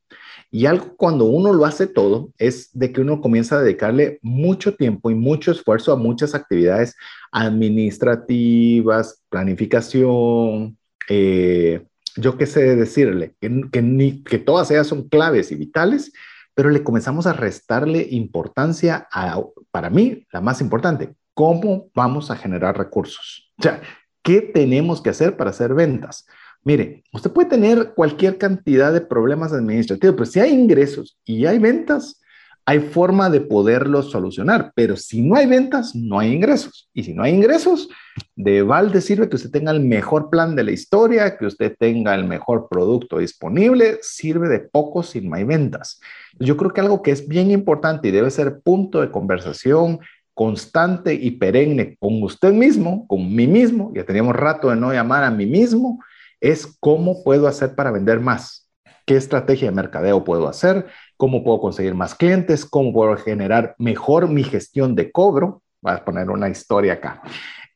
[0.52, 4.76] Y algo cuando uno lo hace todo es de que uno comienza a dedicarle mucho
[4.76, 6.96] tiempo y mucho esfuerzo a muchas actividades
[7.32, 10.78] administrativas, planificación,
[11.08, 11.86] eh,
[12.18, 16.12] yo qué sé decirle, que, que todas ellas son claves y vitales,
[16.54, 19.42] pero le comenzamos a restarle importancia a,
[19.72, 23.52] para mí, la más importante, cómo vamos a generar recursos.
[23.58, 23.82] O sea,
[24.22, 26.26] ¿qué tenemos que hacer para hacer ventas?
[26.64, 31.58] Mire, usted puede tener cualquier cantidad de problemas administrativos, pero si hay ingresos y hay
[31.58, 32.21] ventas,
[32.66, 36.90] hay forma de poderlos solucionar, pero si no hay ventas, no hay ingresos.
[36.94, 37.90] Y si no hay ingresos,
[38.36, 42.14] de balde sirve que usted tenga el mejor plan de la historia, que usted tenga
[42.14, 46.00] el mejor producto disponible, sirve de poco si no hay ventas.
[46.40, 50.00] Yo creo que algo que es bien importante y debe ser punto de conversación
[50.34, 55.24] constante y perenne con usted mismo, con mí mismo, ya teníamos rato de no llamar
[55.24, 56.00] a mí mismo,
[56.40, 58.70] es cómo puedo hacer para vender más,
[59.06, 60.88] qué estrategia de mercadeo puedo hacer,
[61.22, 65.62] cómo puedo conseguir más clientes, cómo puedo generar mejor mi gestión de cobro.
[65.80, 67.22] Voy a poner una historia acá.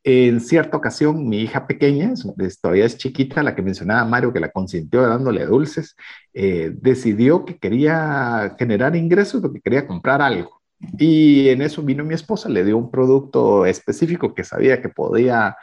[0.04, 2.12] En cierta ocasión, mi hija pequeña,
[2.60, 5.96] todavía es chiquita, la que mencionaba Mario, que la consintió dándole dulces,
[6.34, 10.60] eh, decidió que quería generar ingresos, que quería comprar algo.
[10.98, 15.56] Y en eso vino mi esposa, le dio un producto específico que sabía que podía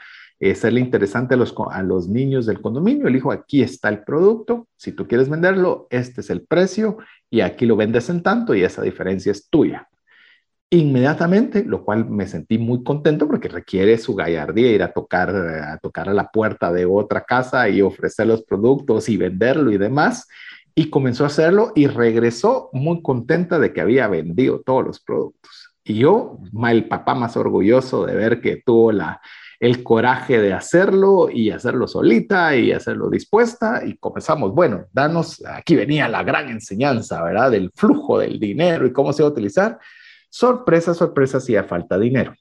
[0.54, 3.06] serle interesante a los, a los niños del condominio.
[3.06, 6.98] Le dijo, aquí está el producto, si tú quieres venderlo, este es el precio
[7.30, 9.88] y aquí lo vendes en tanto y esa diferencia es tuya
[10.72, 15.76] inmediatamente, lo cual me sentí muy contento porque requiere su gallardía ir a tocar, a
[15.78, 20.26] tocar a la puerta de otra casa y ofrecer los productos y venderlo y demás.
[20.74, 25.71] Y comenzó a hacerlo y regresó muy contenta de que había vendido todos los productos.
[25.84, 29.20] Y yo, el papá más orgulloso de ver que tuvo la,
[29.58, 35.74] el coraje de hacerlo y hacerlo solita y hacerlo dispuesta y comenzamos, bueno, danos, aquí
[35.74, 37.50] venía la gran enseñanza, ¿verdad?
[37.50, 39.78] Del flujo del dinero y cómo se va a utilizar
[40.32, 42.32] Sorpresa, sorpresa, hacía falta dinero.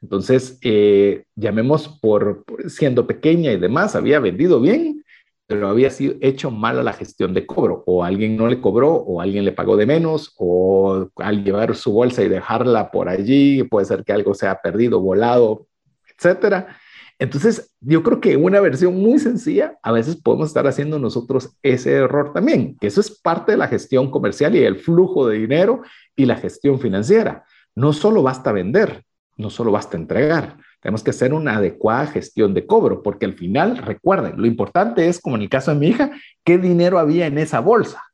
[0.00, 5.04] Entonces, eh, llamemos por, siendo pequeña y demás, había vendido bien,
[5.46, 8.94] pero había sido hecho mal a la gestión de cobro, o alguien no le cobró,
[8.94, 13.62] o alguien le pagó de menos, o al llevar su bolsa y dejarla por allí,
[13.64, 15.68] puede ser que algo se ha perdido, volado,
[16.16, 16.76] etcétera.
[17.18, 21.92] Entonces, yo creo que una versión muy sencilla, a veces podemos estar haciendo nosotros ese
[21.92, 25.82] error también, que eso es parte de la gestión comercial y el flujo de dinero
[26.14, 27.44] y la gestión financiera.
[27.74, 29.04] No solo basta vender,
[29.36, 33.78] no solo basta entregar, tenemos que hacer una adecuada gestión de cobro, porque al final,
[33.78, 36.12] recuerden, lo importante es, como en el caso de mi hija,
[36.44, 38.04] qué dinero había en esa bolsa.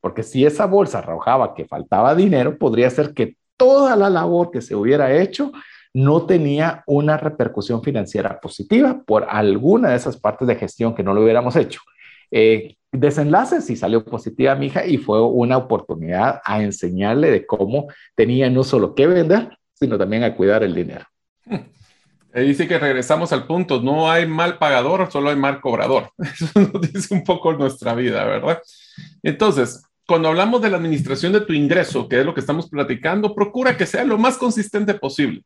[0.00, 4.62] Porque si esa bolsa arrojaba que faltaba dinero, podría ser que toda la labor que
[4.62, 5.52] se hubiera hecho
[5.92, 11.12] no tenía una repercusión financiera positiva por alguna de esas partes de gestión que no
[11.12, 11.82] lo hubiéramos hecho.
[12.30, 17.88] Eh, desenlace sí salió positiva mi hija y fue una oportunidad a enseñarle de cómo
[18.14, 21.04] tenía no solo que vender, sino también a cuidar el dinero.
[22.40, 26.10] dice que regresamos al punto, no hay mal pagador, solo hay mal cobrador.
[26.18, 28.60] Eso nos dice un poco nuestra vida, ¿verdad?
[29.22, 33.34] Entonces, cuando hablamos de la administración de tu ingreso, que es lo que estamos platicando,
[33.34, 35.44] procura que sea lo más consistente posible.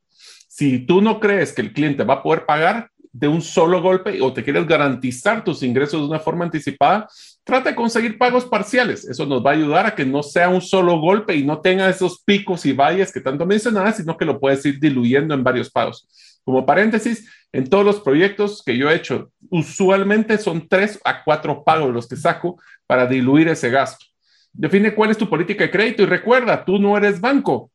[0.48, 4.20] Si tú no crees que el cliente va a poder pagar de un solo golpe
[4.20, 7.08] o te quieres garantizar tus ingresos de una forma anticipada,
[7.44, 9.04] trata de conseguir pagos parciales.
[9.04, 11.88] Eso nos va a ayudar a que no sea un solo golpe y no tenga
[11.88, 15.70] esos picos y valles que tanto mencionabas, sino que lo puedes ir diluyendo en varios
[15.70, 16.06] pagos.
[16.46, 21.64] Como paréntesis, en todos los proyectos que yo he hecho, usualmente son tres a cuatro
[21.64, 24.06] pagos los que saco para diluir ese gasto.
[24.52, 27.72] Define cuál es tu política de crédito y recuerda, tú no eres banco,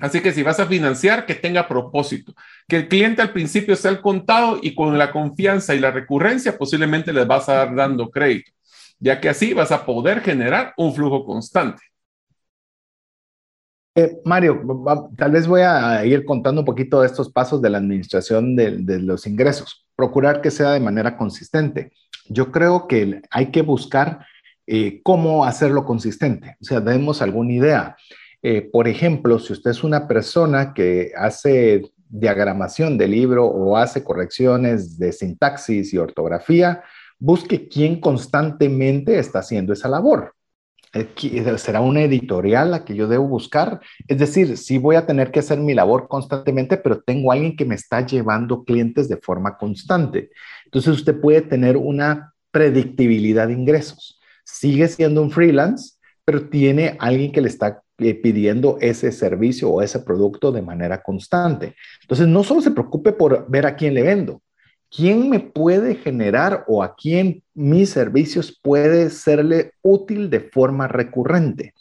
[0.00, 2.32] Así que si vas a financiar, que tenga propósito,
[2.66, 6.56] que el cliente al principio sea el contado y con la confianza y la recurrencia
[6.56, 8.50] posiblemente les vas a dar dando crédito,
[8.98, 11.82] ya que así vas a poder generar un flujo constante.
[13.94, 14.62] Eh, Mario,
[15.16, 19.00] tal vez voy a ir contando un poquito de estos pasos de la administración de,
[19.00, 19.86] los ingresos.
[19.96, 21.92] Procurar que sea de manera consistente.
[22.28, 24.24] Yo creo que hay que buscar
[24.66, 26.56] eh, cómo hacerlo consistente.
[26.60, 27.96] O sea, demos alguna idea.
[28.42, 34.04] Eh, por ejemplo, si usted es una persona que hace diagramación de libro o hace
[34.04, 36.82] correcciones de sintaxis y ortografía,
[37.18, 40.34] busque quién constantemente está haciendo esa labor.
[40.92, 43.80] Eh, ¿Será una editorial la que yo debo buscar?
[44.08, 47.64] Es decir, sí voy a tener que hacer mi labor constantemente, pero tengo alguien que
[47.64, 50.30] me está llevando clientes de forma constante.
[50.64, 54.20] Entonces usted puede tener una predictibilidad de ingresos.
[54.44, 59.82] Sigue siendo un freelance, pero tiene alguien que le está eh, pidiendo ese servicio o
[59.82, 61.74] ese producto de manera constante.
[62.00, 64.42] Entonces, no solo se preocupe por ver a quién le vendo,
[64.90, 71.74] quién me puede generar o a quién mis servicios puede serle útil de forma recurrente.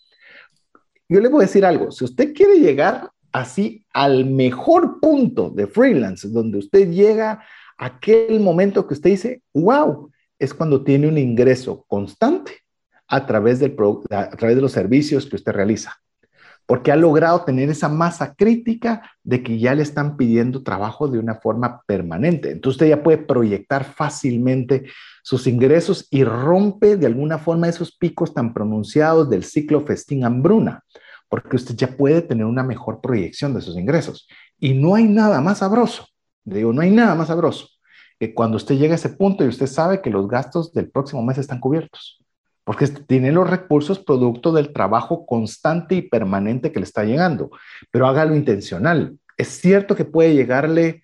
[1.07, 5.67] Yo le voy a decir algo, si usted quiere llegar así al mejor punto de
[5.67, 7.43] freelance, donde usted llega
[7.77, 12.51] a aquel momento que usted dice, wow, es cuando tiene un ingreso constante
[13.07, 13.75] a través, del,
[14.11, 15.99] a través de los servicios que usted realiza
[16.69, 21.17] porque ha logrado tener esa masa crítica de que ya le están pidiendo trabajo de
[21.17, 22.51] una forma permanente.
[22.51, 24.85] Entonces usted ya puede proyectar fácilmente
[25.23, 30.83] sus ingresos y rompe de alguna forma esos picos tan pronunciados del ciclo festín-hambruna,
[31.27, 34.27] porque usted ya puede tener una mejor proyección de sus ingresos.
[34.59, 36.05] Y no hay nada más sabroso,
[36.43, 37.67] digo, no hay nada más sabroso
[38.19, 41.23] que cuando usted llega a ese punto y usted sabe que los gastos del próximo
[41.23, 42.23] mes están cubiertos
[42.69, 47.49] porque tiene los recursos producto del trabajo constante y permanente que le está llegando,
[47.89, 49.17] pero hágalo intencional.
[49.37, 51.01] es cierto que puede llegarle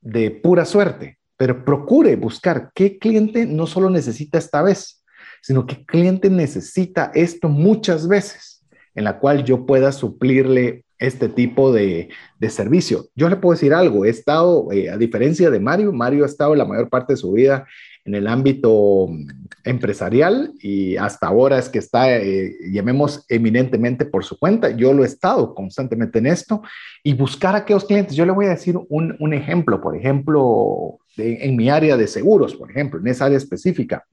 [0.00, 5.02] de pura suerte, pero procure buscar qué cliente no solo necesita esta vez,
[5.40, 11.72] sino qué cliente necesita esto muchas veces, en la cual yo pueda suplirle este tipo
[11.72, 12.10] de,
[12.48, 13.06] servicio.
[13.16, 16.54] Yo le puedo decir algo, he estado, eh, a diferencia de Mario, Mario ha estado
[16.54, 17.66] la mayor parte de su vida
[18.04, 19.26] en el ámbito mm,
[19.64, 24.70] empresarial y hasta ahora es que está, eh, llamemos eminentemente por su cuenta.
[24.70, 26.62] Yo lo he estado constantemente en esto
[27.02, 28.16] y buscar a aquellos clientes.
[28.16, 32.70] Yo le voy a decir un, ejemplo, por ejemplo, en mi área de seguros, por
[32.70, 34.04] ejemplo, en esa área específica.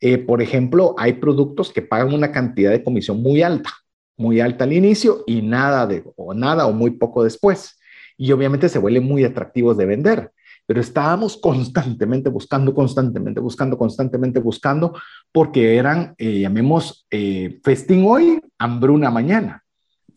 [0.00, 3.70] Eh, por ejemplo, hay productos que pagan una cantidad de comisión muy alta,
[4.16, 7.78] muy alta al inicio y nada de, o nada o muy poco después.
[8.18, 10.32] Y obviamente se vuelven muy atractivos de vender
[10.66, 14.94] pero estábamos constantemente buscando, constantemente buscando, constantemente buscando,
[15.32, 19.62] porque eran, eh, llamemos, eh, festín hoy, hambruna mañana.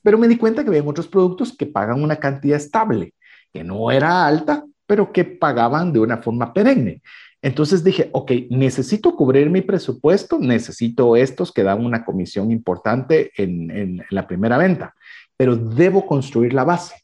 [0.01, 3.13] Pero me di cuenta que había otros productos que pagan una cantidad estable,
[3.51, 7.01] que no era alta, pero que pagaban de una forma perenne.
[7.41, 13.71] Entonces dije, ok, necesito cubrir mi presupuesto, necesito estos que dan una comisión importante en,
[13.71, 14.95] en la primera venta,
[15.37, 16.95] pero debo construir la base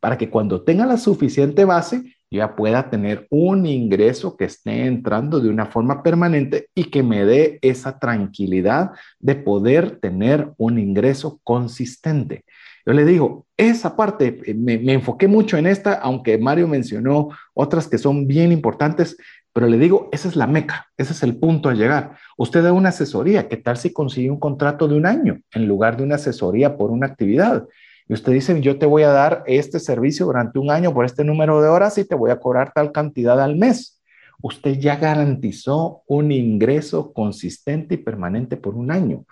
[0.00, 5.40] para que cuando tenga la suficiente base, ya pueda tener un ingreso que esté entrando
[5.40, 11.40] de una forma permanente y que me dé esa tranquilidad de poder tener un ingreso
[11.42, 12.44] consistente.
[12.86, 17.88] Yo le digo, esa parte, eh, me, enfoqué mucho en esta, aunque Mario mencionó otras
[17.88, 19.16] que son bien importantes,
[19.52, 22.16] pero le digo, esa es la meca, ese es el punto a llegar.
[22.36, 25.96] Usted da una asesoría, ¿qué tal si consigue un contrato de un año en lugar
[25.96, 27.66] de una asesoría por una actividad?
[28.08, 31.24] Y usted dice, yo te voy a dar este servicio durante un año por este
[31.24, 34.00] número de horas y te voy a cobrar tal cantidad al mes.
[34.40, 39.24] Usted ya garantizó un ingreso consistente y permanente por un año.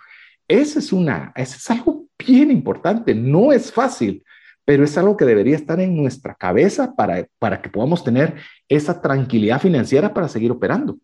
[0.47, 4.23] Ese es, una, ese es algo bien importante, no es fácil,
[4.65, 8.35] pero es algo que debería estar en nuestra cabeza para, para que podamos tener
[8.67, 10.97] esa tranquilidad financiera para seguir operando.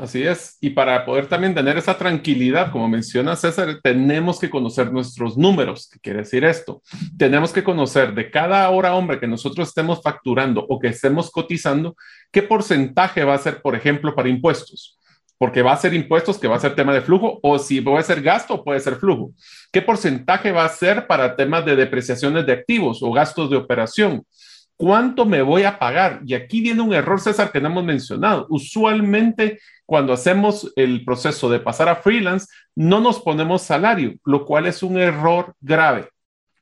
[0.00, 0.56] Así es.
[0.62, 5.90] Y para poder también tener esa tranquilidad, como menciona César, tenemos que conocer nuestros números.
[5.92, 6.80] ¿Qué quiere decir esto?
[7.18, 11.96] Tenemos que conocer de cada hora hombre que nosotros estemos facturando o que estemos cotizando,
[12.32, 14.98] qué porcentaje va a ser, por ejemplo, para impuestos.
[15.36, 18.02] Porque va a ser impuestos que va a ser tema de flujo, o si puede
[18.02, 19.32] ser gasto puede ser flujo.
[19.70, 24.24] ¿Qué porcentaje va a ser para temas de depreciaciones de activos o gastos de operación?
[24.80, 26.22] ¿Cuánto me voy a pagar?
[26.24, 28.46] Y aquí viene un error, César, que no hemos mencionado.
[28.48, 34.64] Usualmente, cuando hacemos el proceso de pasar a freelance, no nos ponemos salario, lo cual
[34.64, 36.08] es un error grave.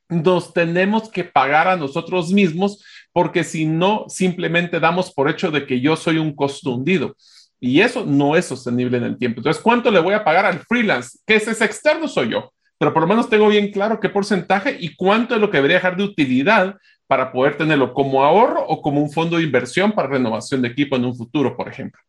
[0.09, 5.65] Nos tenemos que pagar a nosotros mismos porque si no, simplemente damos por hecho de
[5.65, 7.15] que yo soy un costo hundido.
[7.61, 9.39] Y eso no es sostenible en el tiempo.
[9.39, 11.21] Entonces, ¿cuánto le voy a pagar al freelance?
[11.25, 14.77] Que ese es externo soy yo pero por lo menos tengo bien claro qué porcentaje
[14.79, 16.77] y cuánto es lo que debería dejar de utilidad
[17.09, 20.95] para poder tenerlo como ahorro o como un fondo de inversión para renovación de equipo
[20.95, 22.01] en un futuro, por ejemplo.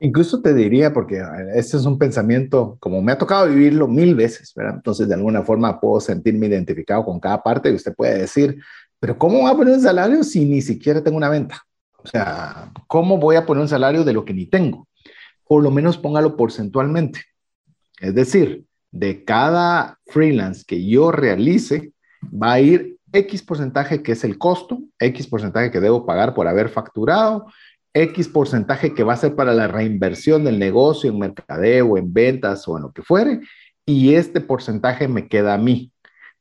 [0.00, 1.22] Incluso te diría, porque
[1.54, 4.74] este es un pensamiento, como me ha tocado vivirlo mil veces, ¿verdad?
[4.76, 8.60] Entonces, de alguna forma puedo sentirme identificado con cada parte y usted puede decir,
[8.98, 11.62] pero ¿cómo voy a poner un salario si ni siquiera tengo una venta?
[11.98, 14.88] O sea, ¿cómo voy a poner un salario de lo que ni tengo?
[15.46, 17.20] Por lo menos póngalo porcentualmente.
[18.00, 21.92] Es decir, de cada freelance que yo realice,
[22.22, 26.46] va a ir X porcentaje que es el costo, X porcentaje que debo pagar por
[26.48, 27.46] haber facturado,
[27.92, 32.66] X porcentaje que va a ser para la reinversión del negocio en mercadeo, en ventas
[32.68, 33.40] o en lo que fuere,
[33.84, 35.92] y este porcentaje me queda a mí.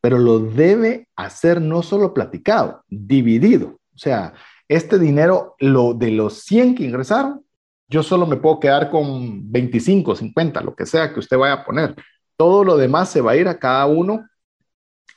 [0.02, 3.80] Pero lo debe hacer no solo platicado, dividido.
[3.94, 4.34] O sea,
[4.68, 7.44] este dinero, lo de los 100 que ingresaron,
[7.90, 11.66] yo solo me puedo quedar con 25, 50, lo que sea que usted vaya a
[11.66, 11.96] poner.
[12.38, 14.26] Todo lo demás se va a ir a cada uno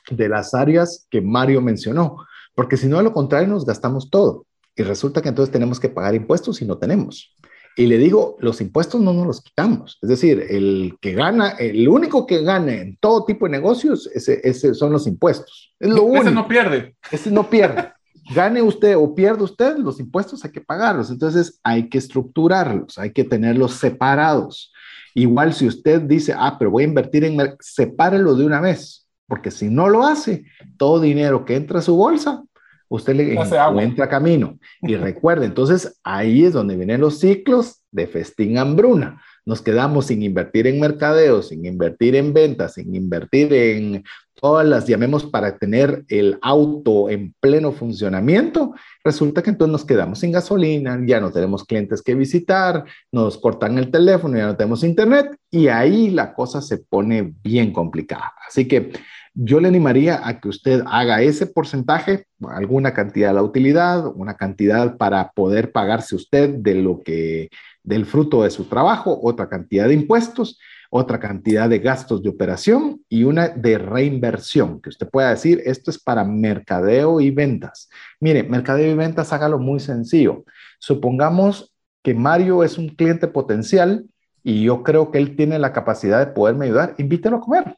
[0.09, 2.17] de las áreas que Mario mencionó,
[2.55, 4.45] porque si no, a lo contrario, nos gastamos todo.
[4.75, 7.35] Y resulta que entonces tenemos que pagar impuestos y no tenemos.
[7.75, 9.97] Y le digo, los impuestos no nos los quitamos.
[10.01, 14.73] Es decir, el que gana, el único que gana en todo tipo de negocios, ese,
[14.75, 15.73] son los impuestos.
[15.79, 16.23] Es lo único.
[16.23, 16.95] Ese no pierde.
[17.11, 17.91] Ese no pierde.
[18.33, 21.09] Gane usted o pierda usted, los impuestos hay que pagarlos.
[21.09, 24.71] Entonces hay que estructurarlos, hay que tenerlos separados.
[25.15, 29.51] Igual si usted dice, ah, pero voy a invertir en, sepárelo de una vez porque
[29.51, 30.45] si no lo hace,
[30.77, 32.43] todo dinero que entra a su bolsa,
[32.87, 34.59] usted le encuentra camino.
[34.81, 39.21] Y recuerde, entonces ahí es donde vienen los ciclos de festín hambruna.
[39.45, 44.03] Nos quedamos sin invertir en mercadeo, sin invertir en ventas, sin invertir en
[44.35, 48.73] todas las, llamemos, para tener el auto en pleno funcionamiento.
[49.03, 53.77] Resulta que entonces nos quedamos sin gasolina, ya no tenemos clientes que visitar, nos cortan
[53.77, 58.33] el teléfono, ya no tenemos internet y ahí la cosa se pone bien complicada.
[58.47, 58.91] Así que
[59.33, 64.35] yo le animaría a que usted haga ese porcentaje, alguna cantidad de la utilidad, una
[64.35, 67.49] cantidad para poder pagarse usted de lo que,
[67.83, 73.01] del fruto de su trabajo, otra cantidad de impuestos, otra cantidad de gastos de operación
[73.09, 77.89] y una de reinversión, que usted pueda decir, esto es para mercadeo y ventas.
[78.19, 80.45] Mire, mercadeo y ventas, hágalo muy sencillo.
[80.79, 81.73] Supongamos
[82.03, 84.05] que Mario es un cliente potencial
[84.43, 87.75] y yo creo que él tiene la capacidad de poderme ayudar, invítelo a comer,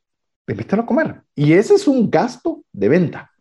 [0.47, 1.21] invítelo a comer.
[1.35, 3.31] Y ese es un gasto de venta.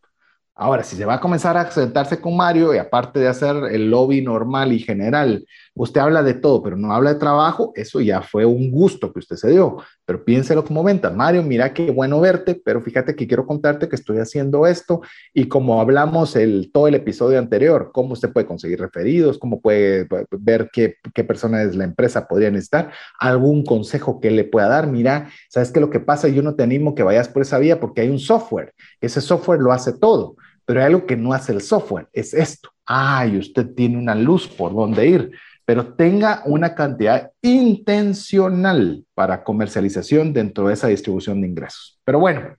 [0.57, 3.91] Ahora, si se va a comenzar a sentarse con Mario y aparte de hacer el
[3.91, 5.45] lobby normal y general,
[5.75, 9.19] usted habla de todo, pero no habla de trabajo, eso ya fue un gusto que
[9.19, 9.79] usted se dio.
[10.07, 11.11] Pero piénselo como venta.
[11.11, 15.01] Mario, mira qué bueno verte, pero fíjate que quiero contarte que estoy haciendo esto
[15.33, 20.07] y como hablamos el, todo el episodio anterior, cómo usted puede conseguir referidos, cómo puede
[20.31, 24.87] ver qué, qué personas la empresa podrían estar, algún consejo que le pueda dar.
[24.87, 26.29] Mira, ¿sabes qué lo que pasa?
[26.29, 28.75] Yo no te animo que vayas por esa vía porque hay un software.
[29.01, 32.71] Ese software lo hace todo pero hay algo que no hace el software, es esto.
[32.87, 35.31] Ay, usted tiene una luz por donde ir,
[35.65, 41.99] pero tenga una cantidad intencional para comercialización dentro de esa distribución de ingresos.
[42.05, 42.57] Pero bueno,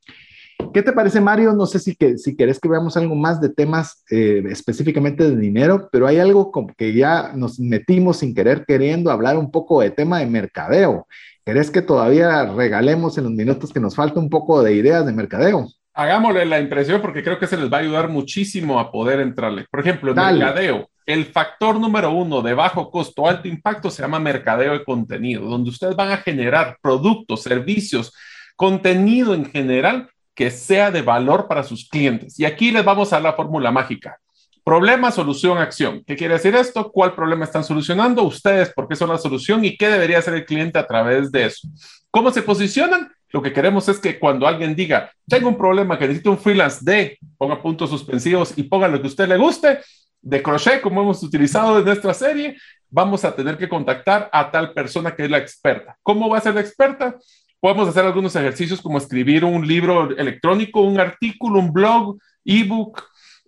[0.73, 1.53] ¿qué te parece, Mario?
[1.53, 5.37] No sé si, que, si querés que veamos algo más de temas eh, específicamente de
[5.37, 9.81] dinero, pero hay algo como que ya nos metimos sin querer queriendo hablar un poco
[9.81, 11.07] de tema de mercadeo.
[11.45, 15.13] ¿Querés que todavía regalemos en los minutos que nos falta un poco de ideas de
[15.13, 15.67] mercadeo?
[15.93, 19.65] Hagámosle la impresión porque creo que se les va a ayudar muchísimo a poder entrarle.
[19.69, 24.73] Por ejemplo, mercadeo, el factor número uno de bajo costo, alto impacto se llama mercadeo
[24.73, 28.13] de contenido, donde ustedes van a generar productos, servicios,
[28.55, 32.39] contenido en general que sea de valor para sus clientes.
[32.39, 34.19] Y aquí les vamos a la fórmula mágica.
[34.63, 36.03] Problema, solución, acción.
[36.05, 36.91] ¿Qué quiere decir esto?
[36.91, 38.73] ¿Cuál problema están solucionando ustedes?
[38.73, 39.63] ¿Por qué son la solución?
[39.63, 41.67] ¿Y qué debería hacer el cliente a través de eso?
[42.09, 43.11] ¿Cómo se posicionan?
[43.29, 46.79] Lo que queremos es que cuando alguien diga, tengo un problema que necesito un freelance
[46.83, 49.79] de, ponga puntos suspensivos y ponga lo que a usted le guste,
[50.25, 52.57] de crochet, como hemos utilizado en nuestra serie,
[52.89, 55.95] vamos a tener que contactar a tal persona que es la experta.
[56.01, 57.15] ¿Cómo va a ser la experta?
[57.59, 63.03] Podemos hacer algunos ejercicios como escribir un libro electrónico, un artículo, un blog, ebook.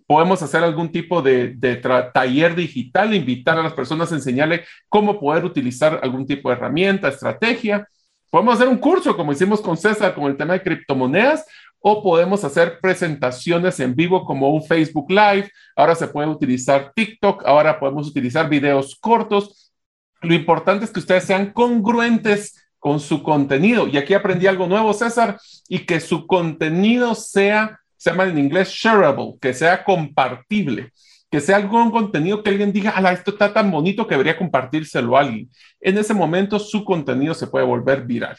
[0.06, 5.18] Podemos hacer algún tipo de, de taller digital, invitar a las personas a enseñarle cómo
[5.18, 7.88] poder utilizar algún tipo de herramienta, estrategia
[8.30, 11.46] Podemos hacer un curso como hicimos con César con el tema de criptomonedas
[11.80, 15.50] o podemos hacer presentaciones en vivo como un Facebook Live.
[15.76, 19.72] Ahora se puede utilizar TikTok, ahora podemos utilizar videos cortos.
[20.20, 23.86] Lo importante es que ustedes sean congruentes con su contenido.
[23.86, 25.38] Y aquí aprendí algo nuevo, César,
[25.68, 30.92] y que su contenido sea, se llama en inglés shareable, que sea compartible
[31.30, 35.16] que sea algún contenido que alguien diga, ala, esto está tan bonito que debería compartírselo
[35.16, 35.50] a alguien.
[35.80, 38.36] En ese momento su contenido se puede volver viral.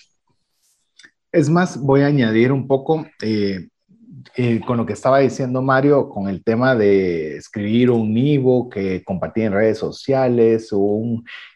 [1.32, 3.68] Es más, voy a añadir un poco eh,
[4.36, 9.04] eh, con lo que estaba diciendo Mario, con el tema de escribir un ebook, que
[9.04, 10.70] compartir en redes sociales,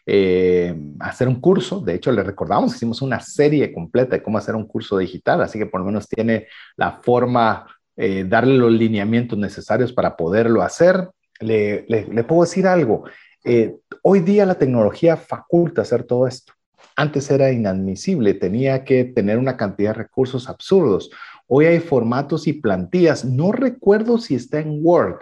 [0.06, 1.80] eh, hacer un curso.
[1.80, 5.58] De hecho, le recordamos, hicimos una serie completa de cómo hacer un curso digital, así
[5.58, 6.46] que por lo menos tiene
[6.76, 11.10] la forma darle los lineamientos necesarios para poderlo hacer
[11.40, 13.04] le, puedo decir algo.
[13.44, 16.53] Eh, hoy día la tecnología faculta hacer todo esto.
[16.96, 21.10] Antes era inadmisible, tenía que tener una cantidad de recursos absurdos.
[21.46, 23.24] Hoy hay formatos y plantillas.
[23.24, 25.20] No recuerdo si está en Word,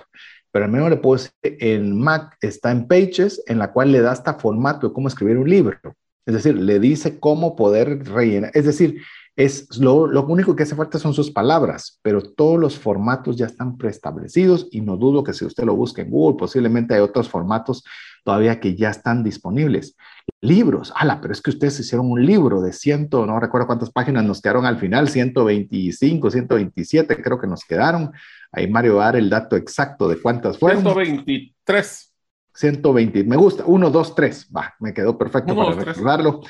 [0.50, 4.00] pero al menos le puedo decir, en Mac está en Pages, en la cual le
[4.00, 5.78] da hasta formato de cómo escribir un libro.
[6.26, 8.52] Es decir, le dice cómo poder rellenar.
[8.54, 9.02] Es decir,
[9.34, 13.78] es lo, único que hace falta son sus palabras, pero todos los formatos ya están
[13.78, 17.82] preestablecidos y no dudo que si usted lo busca en Google, posiblemente hay otros formatos
[18.22, 19.96] todavía que ya están disponibles.
[20.40, 24.24] Libros, ala, pero es que ustedes hicieron un libro de ciento, no recuerdo cuántas páginas
[24.24, 28.12] nos quedaron al final, 125, 127 creo que nos quedaron.
[28.52, 30.82] Ahí Mario va a dar el dato exacto de cuántas fueron.
[30.82, 32.08] 123.
[32.54, 36.42] 120, me gusta, 1, 2, 3, va, me quedó perfecto para recordarlo.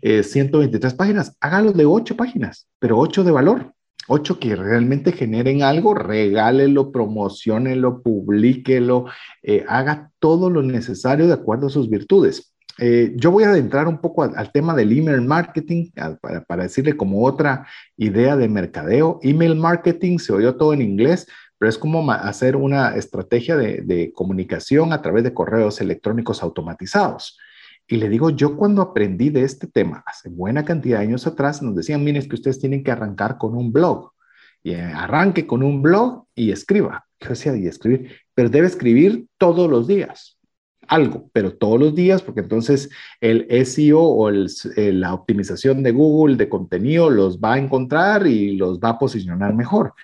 [0.00, 3.74] 123 eh, páginas, hágalo de 8 páginas, pero 8 de valor,
[4.08, 9.06] 8 que realmente generen algo, regálelo, promocionelo, publíquelo,
[9.42, 12.52] eh, haga todo lo necesario de acuerdo a sus virtudes.
[12.78, 15.90] Eh, yo voy a adentrar un poco al, tema del email marketing
[16.20, 17.66] para, para, decirle como otra
[17.96, 19.20] idea de mercadeo.
[19.22, 21.26] Email marketing se oyó todo en inglés,
[21.60, 27.38] pero es como hacer una estrategia de, comunicación a través de correos electrónicos automatizados.
[27.90, 31.60] Y le digo, yo cuando aprendí de este tema hace buena cantidad de años atrás,
[31.60, 34.12] nos decían, miren, es que ustedes tienen que arrancar con un blog.
[34.62, 37.04] Y eh, arranque con un blog y escriba.
[37.18, 40.38] Yo decía, y escribir, pero debe escribir todos los días.
[40.86, 42.90] algo, pero todos los días, porque entonces
[43.20, 48.78] el SEO o la optimización de Google de contenido los va a encontrar y los
[48.78, 49.94] va a posicionar mejor.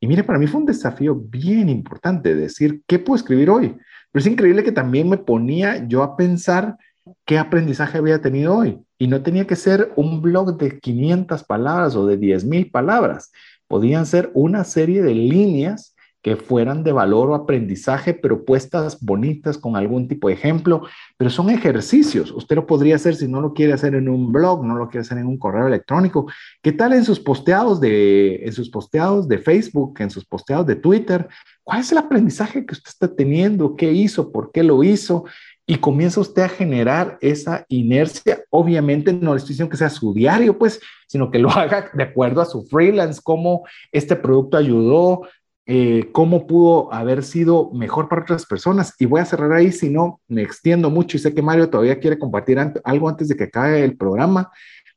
[0.00, 3.76] Y mire, para mí fue un desafío bien importante decir, ¿qué puedo escribir hoy?
[4.12, 6.76] Pero es increíble que también me ponía yo a pensar
[7.24, 8.80] qué aprendizaje había tenido hoy.
[8.98, 13.32] Y no tenía que ser un blog de 500 palabras o de 10.000 palabras.
[13.66, 15.92] Podían ser una serie de líneas
[16.22, 20.82] que fueran de valor o aprendizaje, pero puestas bonitas con algún tipo de ejemplo,
[21.16, 22.30] pero son ejercicios.
[22.30, 25.02] Usted lo podría hacer si no lo quiere hacer en un blog, no lo quiere
[25.02, 26.26] hacer en un correo electrónico.
[26.62, 30.76] ¿Qué tal en sus posteados de, en sus posteados de Facebook, en sus posteados de
[30.76, 31.28] Twitter?
[31.64, 33.74] ¿Cuál es el aprendizaje que usted está teniendo?
[33.74, 34.30] ¿Qué hizo?
[34.30, 35.24] ¿Por qué lo hizo?
[35.72, 38.44] Y comienza usted a generar esa inercia.
[38.50, 40.78] Obviamente no le estoy diciendo que sea su diario, pues,
[41.08, 45.22] sino que lo haga de acuerdo a su freelance, cómo este producto ayudó,
[45.64, 48.94] eh, cómo pudo haber sido mejor para otras personas.
[48.98, 51.98] Y voy a cerrar ahí, si no, me extiendo mucho y sé que Mario todavía
[51.98, 54.50] quiere compartir algo antes de que acabe el programa.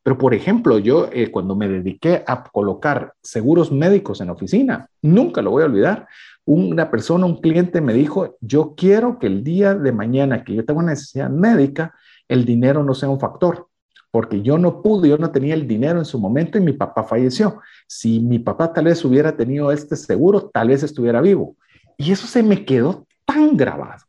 [0.05, 5.41] Pero, por ejemplo, yo eh, cuando me dediqué a colocar seguros médicos en oficina, nunca
[5.41, 6.07] lo voy a olvidar.
[6.45, 10.63] Una persona, un cliente me dijo, yo quiero que el día de mañana que yo
[10.63, 11.95] tenga una necesidad médica,
[12.27, 13.67] el dinero no sea un factor
[14.11, 17.03] porque yo no pude, yo no tenía el dinero en su momento y mi papá
[17.03, 17.59] falleció.
[17.87, 21.57] Si mi papá tal vez hubiera tenido este seguro, tal vez estuviera vivo.
[21.97, 24.05] Y eso se me quedó tan grabado,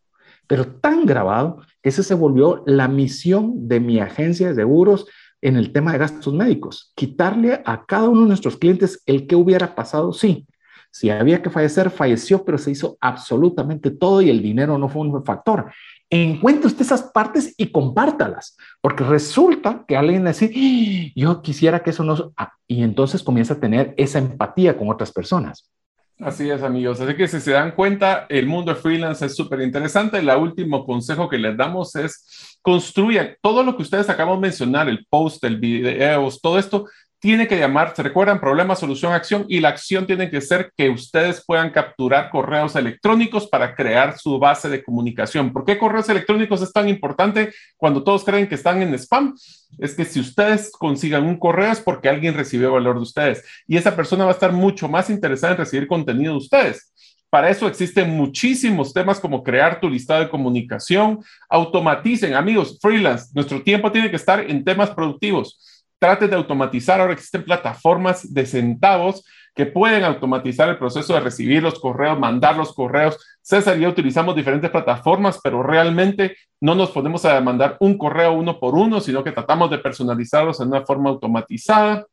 [0.47, 5.07] pero tan grabado, que ese se volvió la misión de mi agencia de seguros
[5.47, 6.93] en el tema de gastos médicos.
[6.95, 10.47] Quitarle a cada uno de nuestros clientes el que hubiera pasado, sí.
[10.91, 15.03] Si había que fallecer, falleció, pero se hizo absolutamente todo y el dinero no fue
[15.03, 15.67] un factor
[16.11, 21.13] encuentre usted esas partes y compártalas, porque resulta que alguien dice, ¡Ah!
[21.15, 22.33] yo quisiera que eso no...
[22.37, 25.71] Ah", y entonces comienza a tener esa empatía con otras personas.
[26.19, 26.99] Así es, amigos.
[27.01, 30.19] Así que si se dan cuenta, el mundo freelance es súper interesante.
[30.19, 34.89] El último consejo que les damos es construyan todo lo que ustedes acabamos de mencionar,
[34.89, 36.87] el post, el video, todo esto,
[37.27, 40.91] tiene que llamar, se recuerdan, problema, solución, acción, y la acción tiene que ser que
[40.91, 45.53] ustedes puedan capturar correos electrónicos para crear su base de comunicación.
[45.53, 49.35] ¿Por qué correos electrónicos es tan importante cuando todos creen que están en spam?
[49.77, 53.77] Es que si ustedes consigan un correo es porque alguien recibió valor de ustedes y
[53.77, 56.93] esa persona va a estar mucho más interesada en recibir contenido de ustedes.
[57.29, 63.65] Para eso existen muchísimos temas como crear tu listado de comunicación, automaticen, amigos, freelance, nuestro
[63.65, 67.01] tiempo tiene que estar en temas productivos traten de automatizar.
[67.01, 69.25] Ahora existen plataformas de centavos
[69.55, 73.19] que pueden automatizar el proceso de recibir los correos, mandar los correos.
[73.41, 78.33] César y yo utilizamos diferentes plataformas, pero realmente no nos ponemos a mandar un correo
[78.33, 82.07] uno por uno, sino que tratamos de personalizarlos en una forma automatizada.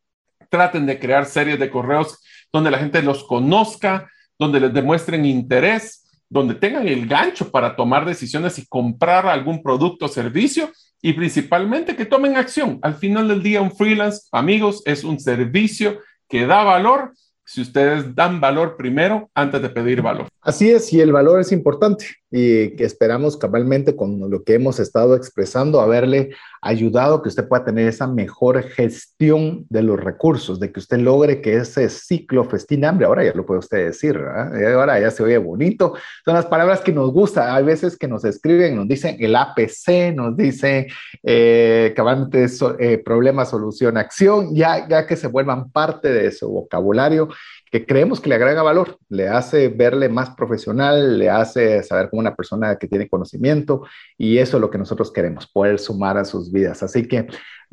[0.50, 2.20] Traten de crear series de correos
[2.52, 6.04] donde la gente los conozca, donde les demuestren interés
[6.34, 10.72] donde tengan el gancho para tomar decisiones y comprar algún producto o servicio
[11.04, 12.80] y principalmente que tomen acción.
[12.82, 16.00] Al final del día, un freelance, amigos, es un servicio
[16.30, 17.12] que da valor
[17.46, 20.30] si ustedes dan valor primero antes de pedir valor.
[20.42, 25.18] Así es, y el valor es importante y esperamos cabalmente con lo que hemos estado
[25.18, 26.30] expresando haberle
[26.64, 31.42] ayudado que usted pueda tener esa mejor gestión de los recursos, de que usted logre
[31.42, 35.38] que ese ciclo festín hambre, ahora ya lo puede usted decir, ahora ya se oye
[35.38, 39.36] bonito, son las palabras que nos gusta, hay veces que nos escriben, nos dicen el
[39.36, 40.88] APC, nos dicen
[41.22, 42.48] eh, cabalmente
[42.80, 47.30] eh, problema, solución, acción, ya, ya que se vuelvan parte de su vocabulario
[47.74, 52.20] que creemos que le agrega valor, le hace verle más profesional, le hace saber como
[52.20, 56.24] una persona que tiene conocimiento y eso es lo que nosotros queremos, poder sumar a
[56.24, 56.84] sus vidas.
[56.84, 57.26] Así que,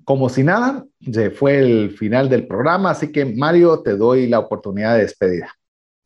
[0.03, 4.39] como si nada, se fue el final del programa, así que Mario, te doy la
[4.39, 5.55] oportunidad de despedida.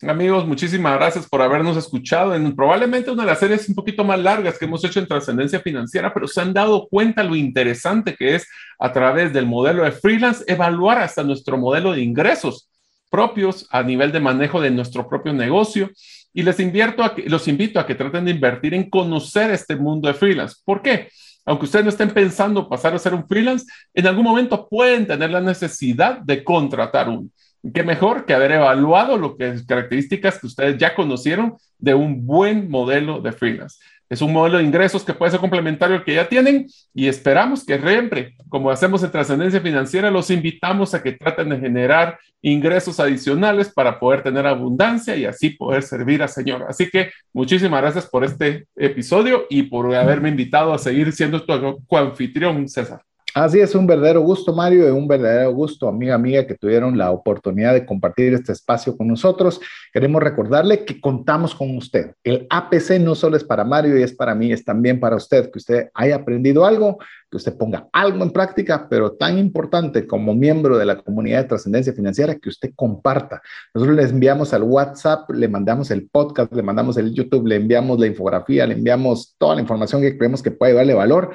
[0.02, 4.18] Amigos, muchísimas gracias por habernos escuchado en probablemente una de las series un poquito más
[4.18, 8.34] largas que hemos hecho en trascendencia financiera, pero se han dado cuenta lo interesante que
[8.34, 8.48] es
[8.80, 12.68] a través del modelo de freelance evaluar hasta nuestro modelo de ingresos
[13.14, 15.88] propios a nivel de manejo de nuestro propio negocio.
[16.32, 19.76] Y les invierto a que, los invito a que traten de invertir en conocer este
[19.76, 20.56] mundo de freelance.
[20.64, 21.10] ¿Por qué?
[21.46, 25.30] Aunque ustedes no estén pensando pasar a ser un freelance, en algún momento pueden tener
[25.30, 27.28] la necesidad de contratar uno.
[27.72, 32.68] ¿Qué mejor que haber evaluado lo que características que ustedes ya conocieron de un buen
[32.68, 33.78] modelo de freelance?
[34.08, 37.64] Es un modelo de ingresos que puede ser complementario al que ya tienen y esperamos
[37.64, 43.00] que siempre, como hacemos en trascendencia financiera, los invitamos a que traten de generar ingresos
[43.00, 46.66] adicionales para poder tener abundancia y así poder servir al Señor.
[46.68, 51.82] Así que muchísimas gracias por este episodio y por haberme invitado a seguir siendo tu
[51.86, 53.02] coanfitrión, César.
[53.34, 57.10] Así es, un verdadero gusto, Mario, y un verdadero gusto, amiga, amiga, que tuvieron la
[57.10, 59.60] oportunidad de compartir este espacio con nosotros.
[59.92, 62.12] Queremos recordarle que contamos con usted.
[62.22, 65.50] El APC no solo es para Mario y es para mí, es también para usted,
[65.50, 66.98] que usted haya aprendido algo,
[67.28, 71.48] que usted ponga algo en práctica, pero tan importante como miembro de la comunidad de
[71.48, 73.42] trascendencia financiera, que usted comparta.
[73.74, 77.98] Nosotros le enviamos al WhatsApp, le mandamos el podcast, le mandamos el YouTube, le enviamos
[77.98, 81.32] la infografía, le enviamos toda la información que creemos que puede darle valor.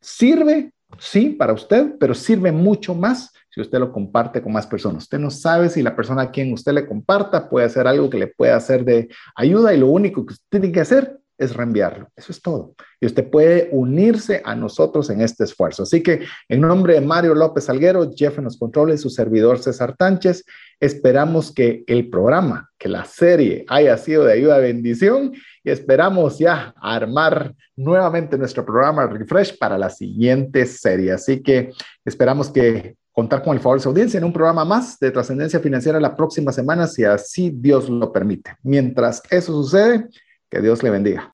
[0.00, 5.04] Sirve sí, para usted, pero sirve mucho más si usted lo comparte con más personas.
[5.04, 8.18] Usted no sabe si la persona a quien usted le comparta puede hacer algo que
[8.18, 12.08] le pueda hacer de ayuda y lo único que usted tiene que hacer es reenviarlo.
[12.14, 12.74] Eso es todo.
[13.00, 15.84] Y usted puede unirse a nosotros en este esfuerzo.
[15.84, 19.96] Así que en nombre de Mario López Alguero, Jeff en los controles, su servidor César
[19.96, 20.44] Tánchez,
[20.80, 25.32] esperamos que el programa, que la serie haya sido de ayuda, bendición
[25.62, 31.12] y esperamos ya armar nuevamente nuestro programa Refresh para la siguiente serie.
[31.12, 31.72] Así que
[32.04, 35.60] esperamos que contar con el favor de su audiencia en un programa más de trascendencia
[35.60, 38.56] financiera la próxima semana, si así Dios lo permite.
[38.62, 40.08] Mientras eso sucede,
[40.50, 41.30] que Dios le bendiga.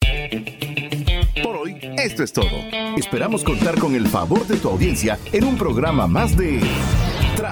[1.43, 2.47] Por hoy, esto es todo.
[2.97, 6.61] Esperamos contar con el favor de tu audiencia en un programa más de